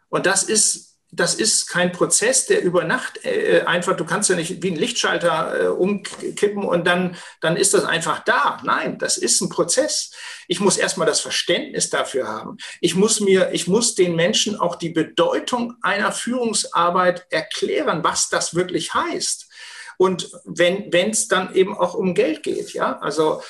Und 0.09 0.25
das 0.25 0.43
ist, 0.43 0.94
das 1.15 1.35
ist 1.35 1.67
kein 1.67 1.91
Prozess, 1.91 2.45
der 2.45 2.61
über 2.61 2.83
Nacht 2.83 3.23
äh, 3.23 3.61
einfach, 3.65 3.95
du 3.95 4.05
kannst 4.05 4.29
ja 4.29 4.35
nicht 4.35 4.61
wie 4.61 4.71
ein 4.71 4.75
Lichtschalter 4.75 5.63
äh, 5.63 5.67
umkippen 5.67 6.63
und 6.63 6.85
dann, 6.85 7.15
dann 7.41 7.55
ist 7.55 7.73
das 7.73 7.85
einfach 7.85 8.19
da. 8.19 8.59
Nein, 8.63 8.97
das 8.97 9.17
ist 9.17 9.41
ein 9.41 9.49
Prozess. 9.49 10.11
Ich 10.47 10.59
muss 10.59 10.77
erstmal 10.77 11.07
das 11.07 11.21
Verständnis 11.21 11.89
dafür 11.89 12.27
haben. 12.27 12.57
Ich 12.81 12.95
muss 12.95 13.19
mir, 13.19 13.51
ich 13.53 13.67
muss 13.67 13.95
den 13.95 14.15
Menschen 14.15 14.59
auch 14.59 14.75
die 14.75 14.89
Bedeutung 14.89 15.75
einer 15.81 16.11
Führungsarbeit 16.11 17.25
erklären, 17.29 18.03
was 18.03 18.29
das 18.29 18.55
wirklich 18.55 18.93
heißt. 18.93 19.47
Und 19.97 20.29
wenn 20.43 20.91
es 20.91 21.27
dann 21.27 21.55
eben 21.55 21.77
auch 21.77 21.93
um 21.93 22.13
Geld 22.13 22.43
geht, 22.43 22.73
ja, 22.73 22.99
also 22.99 23.41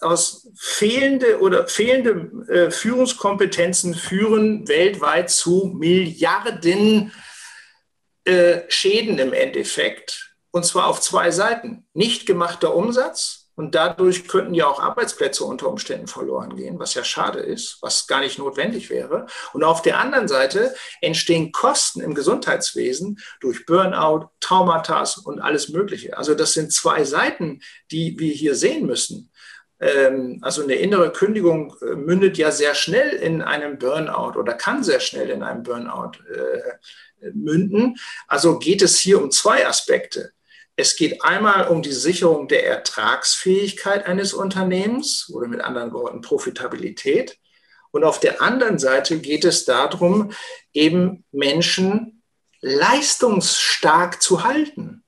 aus 0.00 0.48
fehlende 0.56 1.40
oder 1.40 1.66
fehlende 1.66 2.52
äh, 2.52 2.70
Führungskompetenzen 2.70 3.94
führen 3.94 4.68
weltweit 4.68 5.30
zu 5.30 5.74
Milliarden 5.76 7.12
äh, 8.24 8.62
Schäden 8.68 9.18
im 9.18 9.32
Endeffekt. 9.32 10.34
Und 10.50 10.64
zwar 10.64 10.86
auf 10.86 11.00
zwei 11.00 11.30
Seiten. 11.30 11.86
Nicht 11.92 12.26
gemachter 12.26 12.74
Umsatz 12.74 13.48
und 13.58 13.74
dadurch 13.74 14.28
könnten 14.28 14.54
ja 14.54 14.68
auch 14.68 14.78
Arbeitsplätze 14.78 15.44
unter 15.44 15.68
Umständen 15.68 16.06
verloren 16.06 16.54
gehen, 16.54 16.78
was 16.78 16.94
ja 16.94 17.02
schade 17.02 17.40
ist, 17.40 17.78
was 17.80 18.06
gar 18.06 18.20
nicht 18.20 18.38
notwendig 18.38 18.88
wäre. 18.88 19.26
Und 19.52 19.64
auf 19.64 19.82
der 19.82 19.98
anderen 19.98 20.28
Seite 20.28 20.76
entstehen 21.00 21.50
Kosten 21.50 22.00
im 22.00 22.14
Gesundheitswesen 22.14 23.18
durch 23.40 23.66
Burnout, 23.66 24.28
Traumata 24.38 25.04
und 25.24 25.40
alles 25.40 25.70
Mögliche. 25.70 26.16
Also 26.16 26.34
das 26.36 26.52
sind 26.52 26.72
zwei 26.72 27.02
Seiten, 27.02 27.60
die 27.90 28.16
wir 28.20 28.32
hier 28.32 28.54
sehen 28.54 28.86
müssen. 28.86 29.32
Ähm, 29.80 30.38
also 30.42 30.62
eine 30.62 30.74
innere 30.74 31.12
Kündigung 31.12 31.74
äh, 31.82 31.94
mündet 31.94 32.36
ja 32.38 32.50
sehr 32.50 32.74
schnell 32.74 33.10
in 33.10 33.42
einem 33.42 33.78
Burnout 33.78 34.38
oder 34.38 34.54
kann 34.54 34.82
sehr 34.82 35.00
schnell 35.00 35.30
in 35.30 35.42
einem 35.42 35.62
Burnout 35.62 36.12
äh, 36.32 37.30
münden. 37.32 37.96
Also 38.26 38.58
geht 38.58 38.82
es 38.82 38.98
hier 38.98 39.20
um 39.22 39.30
zwei 39.30 39.66
Aspekte. 39.66 40.32
Es 40.76 40.94
geht 40.94 41.24
einmal 41.24 41.68
um 41.68 41.82
die 41.82 41.92
Sicherung 41.92 42.46
der 42.46 42.66
Ertragsfähigkeit 42.66 44.06
eines 44.06 44.32
Unternehmens 44.32 45.28
oder 45.32 45.48
mit 45.48 45.60
anderen 45.60 45.92
Worten 45.92 46.20
Profitabilität. 46.20 47.38
Und 47.90 48.04
auf 48.04 48.20
der 48.20 48.42
anderen 48.42 48.78
Seite 48.78 49.18
geht 49.18 49.44
es 49.44 49.64
darum, 49.64 50.32
eben 50.72 51.24
Menschen 51.32 52.22
leistungsstark 52.60 54.22
zu 54.22 54.44
halten. 54.44 55.02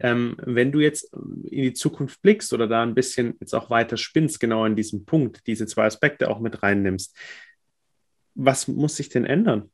Ähm, 0.00 0.36
wenn 0.38 0.72
du 0.72 0.80
jetzt 0.80 1.12
in 1.12 1.62
die 1.62 1.74
Zukunft 1.74 2.22
blickst 2.22 2.52
oder 2.52 2.66
da 2.66 2.82
ein 2.82 2.94
bisschen 2.94 3.36
jetzt 3.40 3.54
auch 3.54 3.70
weiter 3.70 3.96
spinnst, 3.96 4.40
genau 4.40 4.64
an 4.64 4.76
diesem 4.76 5.04
Punkt, 5.04 5.46
diese 5.46 5.66
zwei 5.66 5.84
Aspekte 5.84 6.30
auch 6.30 6.40
mit 6.40 6.62
reinnimmst, 6.62 7.16
was 8.34 8.68
muss 8.68 8.96
sich 8.96 9.08
denn 9.10 9.26
ändern? 9.26 9.70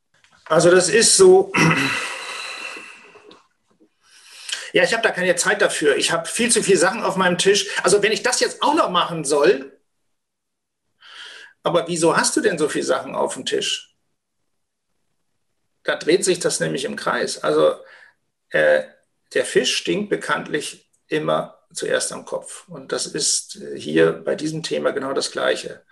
Also 0.46 0.70
das 0.70 0.88
ist 0.88 1.16
so, 1.16 1.52
Ja, 4.76 4.82
ich 4.82 4.92
habe 4.92 5.02
da 5.02 5.10
keine 5.10 5.34
Zeit 5.36 5.62
dafür. 5.62 5.96
Ich 5.96 6.12
habe 6.12 6.28
viel 6.28 6.50
zu 6.50 6.62
viele 6.62 6.76
Sachen 6.76 7.02
auf 7.02 7.16
meinem 7.16 7.38
Tisch. 7.38 7.66
Also 7.82 8.02
wenn 8.02 8.12
ich 8.12 8.22
das 8.22 8.40
jetzt 8.40 8.62
auch 8.62 8.74
noch 8.74 8.90
machen 8.90 9.24
soll, 9.24 9.80
aber 11.62 11.88
wieso 11.88 12.14
hast 12.14 12.36
du 12.36 12.42
denn 12.42 12.58
so 12.58 12.68
viele 12.68 12.84
Sachen 12.84 13.14
auf 13.14 13.32
dem 13.32 13.46
Tisch? 13.46 13.96
Da 15.82 15.96
dreht 15.96 16.26
sich 16.26 16.40
das 16.40 16.60
nämlich 16.60 16.84
im 16.84 16.94
Kreis. 16.94 17.42
Also 17.42 17.76
äh, 18.50 18.82
der 19.34 19.44
Fisch 19.44 19.76
stinkt 19.76 20.10
bekanntlich 20.10 20.90
immer 21.08 21.58
zuerst 21.72 22.12
am 22.12 22.24
Kopf. 22.24 22.68
Und 22.68 22.92
das 22.92 23.06
ist 23.06 23.60
hier 23.76 24.12
bei 24.12 24.34
diesem 24.34 24.62
Thema 24.62 24.92
genau 24.92 25.12
das 25.12 25.30
Gleiche. 25.30 25.84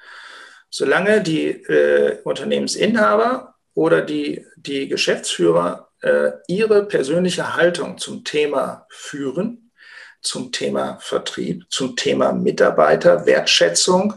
Solange 0.70 1.20
die 1.22 1.48
äh, 1.50 2.20
Unternehmensinhaber 2.24 3.54
oder 3.74 4.02
die, 4.02 4.46
die 4.56 4.88
Geschäftsführer 4.88 5.90
äh, 6.00 6.32
ihre 6.48 6.86
persönliche 6.86 7.56
Haltung 7.56 7.98
zum 7.98 8.24
Thema 8.24 8.86
führen, 8.90 9.72
zum 10.20 10.52
Thema 10.52 10.98
Vertrieb, 11.00 11.66
zum 11.70 11.96
Thema 11.96 12.32
Mitarbeiter, 12.32 13.26
Wertschätzung 13.26 14.14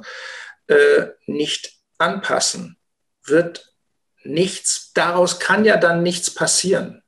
äh, 0.68 1.08
nicht 1.26 1.74
anpassen, 1.98 2.78
wird 3.24 3.74
nichts, 4.24 4.92
daraus 4.94 5.40
kann 5.40 5.66
ja 5.66 5.78
dann 5.78 6.04
nichts 6.04 6.34
passieren. 6.34 7.04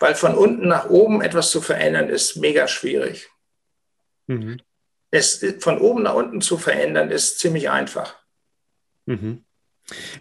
Weil 0.00 0.14
von 0.14 0.34
unten 0.34 0.68
nach 0.68 0.88
oben 0.88 1.22
etwas 1.22 1.50
zu 1.50 1.60
verändern 1.60 2.08
ist 2.08 2.36
mega 2.36 2.68
schwierig. 2.68 3.28
Mhm. 4.26 4.60
Es 5.10 5.44
von 5.60 5.78
oben 5.78 6.02
nach 6.02 6.14
unten 6.14 6.40
zu 6.40 6.56
verändern 6.56 7.10
ist 7.10 7.38
ziemlich 7.38 7.70
einfach. 7.70 8.16
Mhm. 9.06 9.44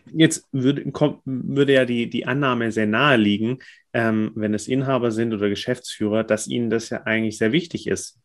Jetzt 0.06 0.48
würde, 0.52 0.92
kommt, 0.92 1.22
würde 1.26 1.74
ja 1.74 1.86
die, 1.86 2.10
die 2.10 2.26
Annahme 2.26 2.72
sehr 2.72 2.88
nahe 2.88 3.18
liegen, 3.18 3.60
ähm, 3.94 4.32
wenn 4.36 4.54
es 4.54 4.68
Inhaber 4.68 5.12
sind 5.12 5.34
oder 5.34 5.50
Geschäftsführer, 5.50 6.24
dass 6.24 6.48
ihnen 6.48 6.70
das 6.70 6.90
ja 6.90 7.04
eigentlich 7.04 7.38
sehr 7.38 7.52
wichtig 7.52 7.88
ist. 7.88 8.20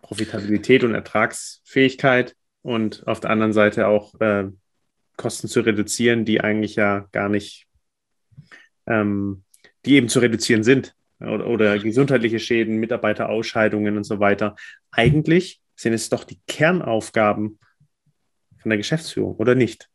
Profitabilität 0.00 0.84
und 0.84 0.94
Ertragsfähigkeit 0.94 2.34
und 2.62 3.06
auf 3.06 3.20
der 3.20 3.30
anderen 3.30 3.52
Seite 3.52 3.88
auch 3.88 4.18
äh, 4.20 4.48
Kosten 5.16 5.48
zu 5.48 5.60
reduzieren, 5.60 6.24
die 6.24 6.40
eigentlich 6.40 6.76
ja 6.76 7.06
gar 7.12 7.28
nicht, 7.28 7.66
ähm, 8.86 9.44
die 9.84 9.94
eben 9.94 10.08
zu 10.08 10.18
reduzieren 10.20 10.62
sind. 10.62 10.94
Oder, 11.20 11.46
oder 11.46 11.78
gesundheitliche 11.78 12.38
Schäden, 12.38 12.76
Mitarbeiterausscheidungen 12.76 13.96
und 13.96 14.04
so 14.04 14.20
weiter. 14.20 14.54
Eigentlich 14.92 15.60
sind 15.74 15.92
es 15.92 16.08
doch 16.08 16.24
die 16.24 16.40
Kernaufgaben 16.46 17.58
von 18.58 18.70
der 18.70 18.78
Geschäftsführung, 18.78 19.34
oder 19.36 19.54
nicht? 19.54 19.88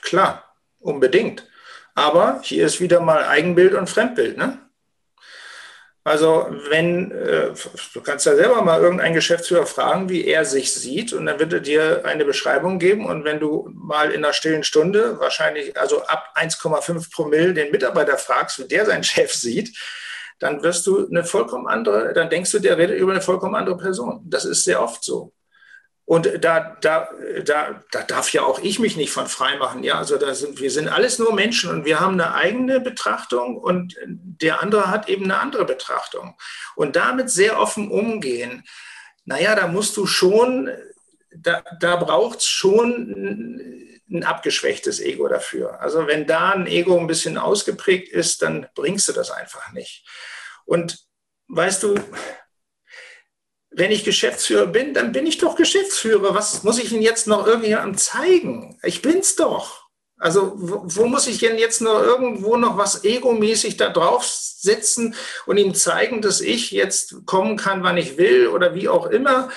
Klar, 0.00 0.44
unbedingt. 0.78 1.48
Aber 1.94 2.40
hier 2.42 2.66
ist 2.66 2.80
wieder 2.80 3.00
mal 3.00 3.24
Eigenbild 3.24 3.74
und 3.74 3.88
Fremdbild. 3.88 4.36
Ne? 4.38 4.58
Also 6.04 6.48
wenn, 6.68 7.12
äh, 7.12 7.52
du 7.94 8.00
kannst 8.00 8.26
ja 8.26 8.34
selber 8.34 8.62
mal 8.62 8.80
irgendeinen 8.80 9.14
Geschäftsführer 9.14 9.66
fragen, 9.66 10.08
wie 10.08 10.24
er 10.24 10.44
sich 10.44 10.72
sieht 10.74 11.12
und 11.12 11.26
dann 11.26 11.38
wird 11.38 11.52
er 11.52 11.60
dir 11.60 12.04
eine 12.04 12.24
Beschreibung 12.24 12.80
geben 12.80 13.06
und 13.06 13.24
wenn 13.24 13.38
du 13.38 13.70
mal 13.72 14.10
in 14.10 14.24
einer 14.24 14.32
stillen 14.32 14.64
Stunde 14.64 15.20
wahrscheinlich, 15.20 15.78
also 15.78 16.02
ab 16.06 16.34
1,5 16.34 17.12
Promille 17.12 17.54
den 17.54 17.70
Mitarbeiter 17.70 18.18
fragst, 18.18 18.58
wie 18.58 18.66
der 18.66 18.84
seinen 18.86 19.04
Chef 19.04 19.32
sieht, 19.32 19.78
dann 20.40 20.64
wirst 20.64 20.86
du 20.88 21.06
eine 21.08 21.24
vollkommen 21.24 21.68
andere, 21.68 22.12
dann 22.14 22.30
denkst 22.30 22.50
du, 22.50 22.58
der 22.58 22.78
redet 22.78 22.98
über 22.98 23.12
eine 23.12 23.20
vollkommen 23.20 23.54
andere 23.54 23.76
Person. 23.76 24.22
Das 24.24 24.44
ist 24.44 24.64
sehr 24.64 24.82
oft 24.82 25.04
so. 25.04 25.32
Und 26.04 26.44
da, 26.44 26.76
da, 26.80 27.08
da, 27.44 27.82
da 27.90 28.02
darf 28.02 28.32
ja 28.32 28.42
auch 28.42 28.58
ich 28.58 28.78
mich 28.78 28.96
nicht 28.96 29.12
von 29.12 29.28
frei 29.28 29.56
machen. 29.56 29.84
Ja, 29.84 29.98
also 29.98 30.18
da 30.18 30.34
sind, 30.34 30.60
wir 30.60 30.70
sind 30.70 30.88
alles 30.88 31.18
nur 31.18 31.32
Menschen 31.32 31.70
und 31.70 31.84
wir 31.84 32.00
haben 32.00 32.20
eine 32.20 32.34
eigene 32.34 32.80
Betrachtung 32.80 33.56
und 33.56 33.96
der 34.06 34.60
andere 34.60 34.88
hat 34.90 35.08
eben 35.08 35.24
eine 35.24 35.38
andere 35.38 35.64
Betrachtung. 35.64 36.36
Und 36.74 36.96
damit 36.96 37.30
sehr 37.30 37.58
offen 37.58 37.90
umgehen, 37.90 38.64
naja, 39.24 39.54
da 39.54 39.68
musst 39.68 39.96
du 39.96 40.06
schon, 40.06 40.68
da, 41.34 41.62
da 41.80 41.96
braucht 41.96 42.40
es 42.40 42.46
schon 42.46 43.88
ein 44.10 44.24
abgeschwächtes 44.24 45.00
Ego 45.00 45.28
dafür. 45.28 45.80
Also 45.80 46.06
wenn 46.06 46.26
da 46.26 46.50
ein 46.50 46.66
Ego 46.66 46.98
ein 46.98 47.06
bisschen 47.06 47.38
ausgeprägt 47.38 48.08
ist, 48.08 48.42
dann 48.42 48.66
bringst 48.74 49.08
du 49.08 49.12
das 49.12 49.30
einfach 49.30 49.72
nicht. 49.72 50.04
Und 50.64 51.06
weißt 51.48 51.84
du, 51.84 51.94
wenn 53.74 53.90
ich 53.90 54.04
Geschäftsführer 54.04 54.66
bin, 54.66 54.94
dann 54.94 55.12
bin 55.12 55.26
ich 55.26 55.38
doch 55.38 55.56
Geschäftsführer. 55.56 56.34
Was 56.34 56.62
muss 56.62 56.78
ich 56.78 56.92
Ihnen 56.92 57.02
jetzt 57.02 57.26
noch 57.26 57.46
irgendjemandem 57.46 57.96
zeigen? 57.96 58.78
Ich 58.82 59.02
bin's 59.02 59.36
doch. 59.36 59.82
Also 60.18 60.52
wo, 60.54 60.82
wo, 60.84 61.06
muss 61.06 61.26
ich 61.26 61.38
denn 61.38 61.58
jetzt 61.58 61.80
noch 61.80 62.00
irgendwo 62.00 62.56
noch 62.56 62.76
was 62.76 63.02
egomäßig 63.02 63.76
da 63.76 63.88
drauf 63.88 64.24
sitzen 64.24 65.16
und 65.46 65.56
ihm 65.56 65.74
zeigen, 65.74 66.22
dass 66.22 66.40
ich 66.40 66.70
jetzt 66.70 67.26
kommen 67.26 67.56
kann, 67.56 67.82
wann 67.82 67.96
ich 67.96 68.18
will 68.18 68.46
oder 68.46 68.76
wie 68.76 68.88
auch 68.88 69.06
immer? 69.06 69.48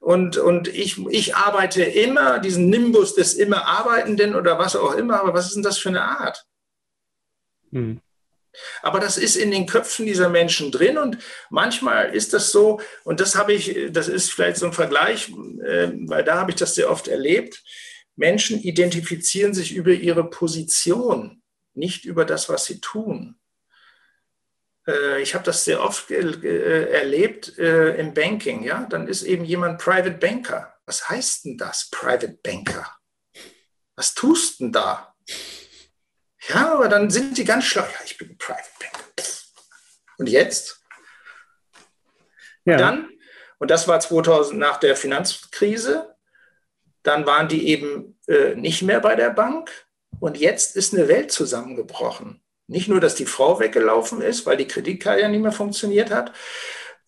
Und, 0.00 0.36
und 0.36 0.66
ich, 0.66 0.98
ich 1.06 1.36
arbeite 1.36 1.84
immer, 1.84 2.40
diesen 2.40 2.68
Nimbus 2.68 3.14
des 3.14 3.34
immer 3.34 3.66
Arbeitenden 3.66 4.34
oder 4.34 4.58
was 4.58 4.74
auch 4.74 4.94
immer, 4.94 5.20
aber 5.20 5.34
was 5.34 5.46
ist 5.46 5.54
denn 5.54 5.62
das 5.62 5.78
für 5.78 5.90
eine 5.90 6.02
Art? 6.02 6.46
Hm. 7.70 8.00
Aber 8.82 9.00
das 9.00 9.18
ist 9.18 9.36
in 9.36 9.50
den 9.50 9.66
Köpfen 9.66 10.06
dieser 10.06 10.28
Menschen 10.28 10.72
drin 10.72 10.98
und 10.98 11.18
manchmal 11.50 12.14
ist 12.14 12.32
das 12.32 12.50
so, 12.50 12.80
und 13.04 13.20
das 13.20 13.36
habe 13.36 13.52
ich, 13.52 13.92
das 13.92 14.08
ist 14.08 14.32
vielleicht 14.32 14.56
so 14.58 14.66
ein 14.66 14.72
Vergleich, 14.72 15.30
äh, 15.64 15.90
weil 16.06 16.24
da 16.24 16.38
habe 16.38 16.50
ich 16.50 16.56
das 16.56 16.74
sehr 16.74 16.90
oft 16.90 17.08
erlebt. 17.08 17.62
Menschen 18.16 18.58
identifizieren 18.60 19.54
sich 19.54 19.74
über 19.74 19.92
ihre 19.92 20.28
Position, 20.28 21.42
nicht 21.74 22.04
über 22.04 22.24
das, 22.24 22.48
was 22.48 22.64
sie 22.64 22.80
tun. 22.80 23.38
Äh, 24.86 25.22
ich 25.22 25.34
habe 25.34 25.44
das 25.44 25.64
sehr 25.64 25.82
oft 25.82 26.10
äh, 26.10 26.90
erlebt 26.90 27.48
im 27.58 28.14
Banking. 28.14 28.64
Ja, 28.64 28.86
dann 28.90 29.06
ist 29.06 29.22
eben 29.22 29.44
jemand 29.44 29.80
Private 29.80 30.10
Banker. 30.18 30.74
Was 30.86 31.08
heißt 31.08 31.44
denn 31.44 31.58
das, 31.58 31.90
Private 31.90 32.38
Banker? 32.42 32.86
Was 33.94 34.14
tust 34.14 34.60
denn 34.60 34.72
da? 34.72 35.14
Ja, 36.48 36.72
aber 36.72 36.88
dann 36.88 37.10
sind 37.10 37.36
die 37.36 37.44
ganz 37.44 37.64
schlau. 37.64 37.82
Ja, 37.82 38.00
ich 38.04 38.16
bin 38.16 38.36
Private 38.38 38.68
Banker. 38.80 39.04
Und 40.18 40.28
jetzt? 40.28 40.82
Ja. 42.64 42.74
Und 42.74 42.80
dann, 42.80 43.08
und 43.58 43.70
das 43.70 43.86
war 43.88 44.00
2000 44.00 44.58
nach 44.58 44.78
der 44.78 44.96
Finanzkrise, 44.96 46.16
dann 47.02 47.26
waren 47.26 47.48
die 47.48 47.68
eben 47.68 48.18
äh, 48.26 48.54
nicht 48.54 48.82
mehr 48.82 49.00
bei 49.00 49.14
der 49.14 49.30
Bank. 49.30 49.70
Und 50.20 50.38
jetzt 50.38 50.76
ist 50.76 50.94
eine 50.94 51.08
Welt 51.08 51.30
zusammengebrochen. 51.30 52.42
Nicht 52.66 52.88
nur, 52.88 53.00
dass 53.00 53.14
die 53.14 53.26
Frau 53.26 53.60
weggelaufen 53.60 54.20
ist, 54.20 54.44
weil 54.44 54.56
die 54.56 54.66
Kreditkarte 54.66 55.22
ja 55.22 55.28
nicht 55.28 55.40
mehr 55.40 55.52
funktioniert 55.52 56.10
hat, 56.10 56.32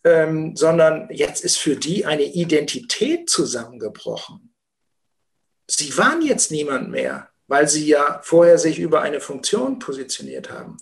ähm, 0.04 0.56
sondern 0.56 1.08
jetzt 1.10 1.44
ist 1.44 1.58
für 1.58 1.76
die 1.76 2.06
eine 2.06 2.22
Identität 2.22 3.28
zusammengebrochen. 3.28 4.54
Sie 5.66 5.96
waren 5.98 6.22
jetzt 6.22 6.50
niemand 6.50 6.90
mehr 6.90 7.30
weil 7.50 7.68
sie 7.68 7.84
ja 7.84 8.20
vorher 8.22 8.58
sich 8.58 8.78
über 8.78 9.02
eine 9.02 9.20
Funktion 9.20 9.80
positioniert 9.80 10.50
haben. 10.50 10.76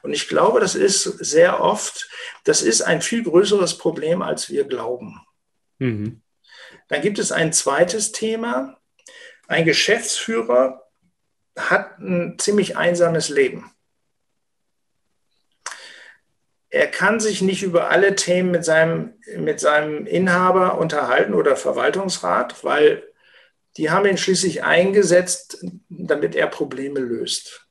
Und 0.00 0.14
ich 0.14 0.26
glaube, 0.26 0.58
das 0.58 0.74
ist 0.74 1.02
sehr 1.02 1.60
oft, 1.60 2.08
das 2.44 2.62
ist 2.62 2.80
ein 2.80 3.02
viel 3.02 3.22
größeres 3.22 3.76
Problem, 3.76 4.22
als 4.22 4.48
wir 4.48 4.64
glauben. 4.64 5.20
Mhm. 5.78 6.22
Dann 6.88 7.02
gibt 7.02 7.18
es 7.18 7.30
ein 7.30 7.52
zweites 7.52 8.10
Thema. 8.12 8.80
Ein 9.48 9.66
Geschäftsführer 9.66 10.82
hat 11.58 11.98
ein 11.98 12.38
ziemlich 12.38 12.78
einsames 12.78 13.28
Leben. 13.28 13.70
Er 16.70 16.86
kann 16.86 17.20
sich 17.20 17.42
nicht 17.42 17.62
über 17.62 17.90
alle 17.90 18.14
Themen 18.14 18.50
mit 18.50 18.64
seinem, 18.64 19.12
mit 19.36 19.60
seinem 19.60 20.06
Inhaber 20.06 20.78
unterhalten 20.78 21.34
oder 21.34 21.54
Verwaltungsrat, 21.54 22.64
weil 22.64 23.07
die 23.78 23.90
haben 23.90 24.06
ihn 24.06 24.18
schließlich 24.18 24.64
eingesetzt, 24.64 25.64
damit 25.88 26.34
er 26.34 26.48
Probleme 26.48 26.98
löst. 26.98 27.68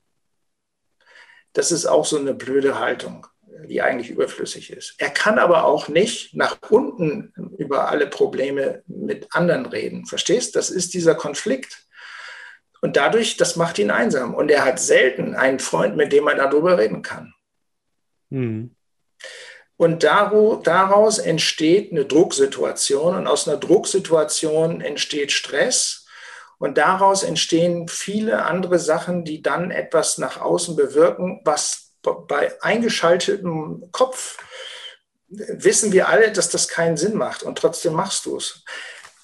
Das 1.51 1.73
ist 1.73 1.85
auch 1.85 2.05
so 2.05 2.17
eine 2.17 2.33
blöde 2.33 2.79
Haltung, 2.79 3.27
die 3.67 3.81
eigentlich 3.81 4.09
überflüssig 4.09 4.71
ist. 4.71 4.95
Er 4.99 5.09
kann 5.09 5.37
aber 5.37 5.65
auch 5.65 5.89
nicht 5.89 6.33
nach 6.33 6.57
unten 6.69 7.33
über 7.57 7.89
alle 7.89 8.07
Probleme 8.07 8.83
mit 8.87 9.35
anderen 9.35 9.65
reden. 9.65 10.05
Verstehst? 10.05 10.55
Das 10.55 10.69
ist 10.69 10.93
dieser 10.93 11.13
Konflikt. 11.13 11.85
Und 12.79 12.95
dadurch, 12.95 13.35
das 13.35 13.57
macht 13.57 13.77
ihn 13.77 13.91
einsam. 13.91 14.33
Und 14.33 14.49
er 14.49 14.63
hat 14.63 14.79
selten 14.79 15.35
einen 15.35 15.59
Freund, 15.59 15.97
mit 15.97 16.13
dem 16.13 16.27
er 16.27 16.35
darüber 16.35 16.77
reden 16.77 17.01
kann. 17.01 17.33
Mhm. 18.29 18.76
Und 19.77 20.03
daraus 20.03 21.19
entsteht 21.19 21.91
eine 21.91 22.05
Drucksituation 22.05 23.15
und 23.15 23.27
aus 23.27 23.47
einer 23.47 23.57
Drucksituation 23.57 24.81
entsteht 24.81 25.31
Stress 25.31 26.07
und 26.57 26.79
daraus 26.79 27.21
entstehen 27.21 27.87
viele 27.87 28.43
andere 28.43 28.79
Sachen, 28.79 29.23
die 29.23 29.43
dann 29.43 29.69
etwas 29.69 30.17
nach 30.17 30.41
außen 30.41 30.75
bewirken, 30.75 31.41
was 31.45 31.91
bei 32.01 32.59
eingeschaltetem 32.63 33.89
Kopf 33.91 34.37
wissen 35.27 35.91
wir 35.91 36.07
alle, 36.09 36.31
dass 36.31 36.49
das 36.49 36.67
keinen 36.67 36.97
Sinn 36.97 37.15
macht 37.15 37.43
und 37.43 37.57
trotzdem 37.57 37.93
machst 37.93 38.25
du 38.25 38.37
es. 38.37 38.63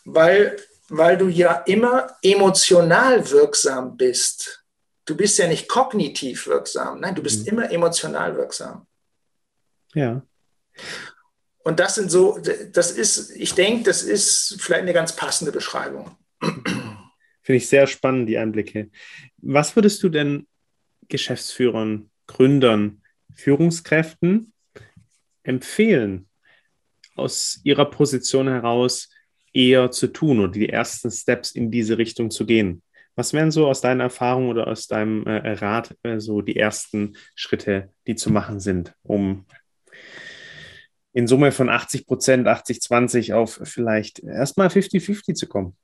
Weil, 0.06 0.58
weil 0.89 1.18
du 1.18 1.30
ja 1.30 1.63
immer 1.66 2.16
emotional 2.22 3.30
wirksam 3.32 3.96
bist. 3.96 4.63
Du 5.06 5.16
bist 5.16 5.38
ja 5.38 5.48
nicht 5.48 5.68
kognitiv 5.68 6.46
wirksam, 6.48 7.00
nein, 7.00 7.16
du 7.16 7.24
bist 7.24 7.42
mhm. 7.42 7.48
immer 7.48 7.72
emotional 7.72 8.36
wirksam. 8.36 8.86
Ja. 9.94 10.22
Und 11.64 11.80
das 11.80 11.96
sind 11.96 12.12
so, 12.12 12.40
das 12.74 12.92
ist, 12.92 13.36
ich 13.36 13.54
denke, 13.54 13.84
das 13.84 14.04
ist 14.04 14.58
vielleicht 14.60 14.84
eine 14.84 14.94
ganz 14.94 15.16
passende 15.16 15.52
Beschreibung. 15.52 16.18
Finde 17.42 17.58
ich 17.58 17.70
sehr 17.70 17.88
spannend, 17.88 18.28
die 18.28 18.38
Einblicke. 18.38 18.90
Was 19.38 19.76
würdest 19.76 20.04
du 20.04 20.10
denn 20.10 20.48
Geschäftsführern, 21.08 22.10
Gründern, 22.28 23.02
Führungskräften 23.34 24.54
empfehlen, 25.44 26.28
aus 27.16 27.62
ihrer 27.64 27.86
Position 27.86 28.48
heraus 28.48 29.10
eher 29.54 29.92
zu 29.92 30.08
tun 30.08 30.40
oder 30.40 30.52
die 30.52 30.70
ersten 30.70 31.12
Steps 31.12 31.52
in 31.52 31.72
diese 31.72 31.98
Richtung 31.98 32.30
zu 32.30 32.46
gehen? 32.46 32.82
Was 33.16 33.32
wären 33.32 33.52
so 33.52 33.68
aus 33.68 33.82
deiner 33.82 34.06
Erfahrung 34.06 34.50
oder 34.50 34.68
aus 34.68 34.88
deinem 34.88 35.26
äh, 35.28 35.54
Rat 35.54 35.96
äh, 36.04 36.20
so 36.20 36.42
die 36.42 36.56
ersten 36.56 37.16
Schritte, 37.36 37.90
die 38.08 38.16
zu 38.16 38.32
machen 38.32 38.60
sind, 38.60 38.96
um 39.04 39.46
in 41.13 41.28
Summe 41.28 41.52
von 41.52 41.69
80 41.69 42.08
Prozent, 42.08 42.47
80, 42.47 42.82
20 42.82 43.34
auf 43.34 43.60
vielleicht 43.63 44.19
erstmal 44.19 44.67
50-50 44.67 45.36
zu 45.36 45.47
kommen? 45.47 45.78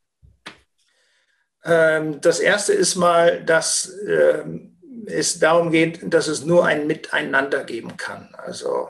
Ähm, 1.64 2.20
das 2.22 2.40
erste 2.40 2.74
ist 2.74 2.96
mal, 2.96 3.44
dass 3.44 3.94
ähm, 4.08 4.78
es 5.06 5.40
darum 5.40 5.72
geht, 5.72 6.00
dass 6.14 6.28
es 6.28 6.46
nur 6.46 6.66
ein 6.66 6.88
Miteinander 6.88 7.64
geben 7.64 7.98
kann. 7.98 8.34
Also 8.38 8.90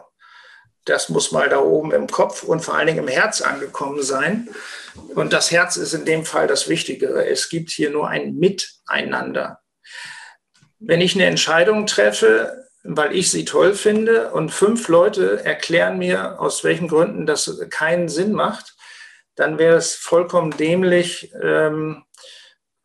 das 0.85 1.09
muss 1.09 1.31
mal 1.31 1.49
da 1.49 1.59
oben 1.59 1.91
im 1.91 2.07
Kopf 2.07 2.43
und 2.43 2.61
vor 2.61 2.75
allen 2.75 2.87
Dingen 2.87 2.99
im 2.99 3.07
Herz 3.07 3.41
angekommen 3.41 4.01
sein. 4.01 4.49
Und 5.15 5.33
das 5.33 5.51
Herz 5.51 5.77
ist 5.77 5.93
in 5.93 6.05
dem 6.05 6.25
Fall 6.25 6.47
das 6.47 6.67
Wichtigere. 6.67 7.27
Es 7.27 7.49
gibt 7.49 7.69
hier 7.69 7.89
nur 7.89 8.07
ein 8.09 8.35
Miteinander. 8.35 9.59
Wenn 10.79 11.01
ich 11.01 11.15
eine 11.15 11.25
Entscheidung 11.25 11.85
treffe, 11.85 12.68
weil 12.83 13.15
ich 13.15 13.29
sie 13.29 13.45
toll 13.45 13.73
finde 13.73 14.31
und 14.31 14.51
fünf 14.51 14.87
Leute 14.87 15.43
erklären 15.43 15.97
mir, 15.97 16.39
aus 16.39 16.63
welchen 16.63 16.87
Gründen 16.87 17.25
das 17.25 17.59
keinen 17.69 18.09
Sinn 18.09 18.31
macht, 18.31 18.75
dann 19.35 19.57
wäre 19.57 19.77
es 19.77 19.95
vollkommen 19.95 20.51
dämlich, 20.51 21.33
ähm, 21.41 22.03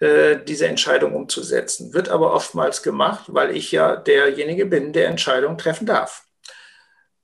äh, 0.00 0.38
diese 0.44 0.66
Entscheidung 0.66 1.14
umzusetzen. 1.14 1.94
Wird 1.94 2.08
aber 2.08 2.32
oftmals 2.32 2.82
gemacht, 2.82 3.24
weil 3.28 3.56
ich 3.56 3.72
ja 3.72 3.96
derjenige 3.96 4.66
bin, 4.66 4.92
der 4.92 5.08
Entscheidungen 5.08 5.58
treffen 5.58 5.86
darf. 5.86 6.24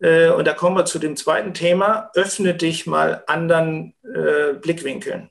Äh, 0.00 0.30
und 0.30 0.46
da 0.46 0.54
kommen 0.54 0.76
wir 0.76 0.85
zu 0.85 0.98
dem 0.98 1.16
zweiten 1.16 1.54
Thema. 1.54 2.11
Öffne 2.14 2.54
dich 2.54 2.87
mal 2.87 3.22
anderen 3.26 3.94
äh, 4.02 4.54
Blickwinkeln. 4.54 5.30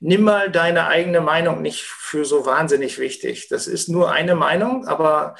Nimm 0.00 0.22
mal 0.22 0.50
deine 0.50 0.88
eigene 0.88 1.20
Meinung 1.20 1.62
nicht 1.62 1.82
für 1.82 2.24
so 2.24 2.44
wahnsinnig 2.44 2.98
wichtig. 2.98 3.48
Das 3.48 3.66
ist 3.66 3.88
nur 3.88 4.10
eine 4.10 4.34
Meinung, 4.34 4.86
aber 4.86 5.36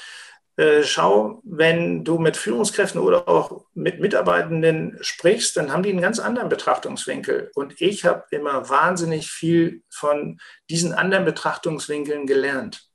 äh, 0.57 0.83
schau, 0.83 1.43
wenn 1.45 2.05
du 2.05 2.19
mit 2.19 2.37
Führungskräften 2.37 3.01
oder 3.01 3.29
auch 3.29 3.67
mit 3.75 4.01
Mitarbeitenden 4.01 4.97
sprichst, 5.03 5.57
dann 5.57 5.73
haben 5.73 5.83
die 5.83 5.91
einen 5.91 6.01
ganz 6.01 6.19
anderen 6.19 6.49
Betrachtungswinkel. 6.49 7.51
Und 7.55 7.81
ich 7.81 8.07
habe 8.07 8.25
immer 8.31 8.69
wahnsinnig 8.71 9.31
viel 9.31 9.83
von 9.91 10.41
diesen 10.71 10.95
anderen 10.95 11.27
Betrachtungswinkeln 11.27 12.27
gelernt. 12.27 12.89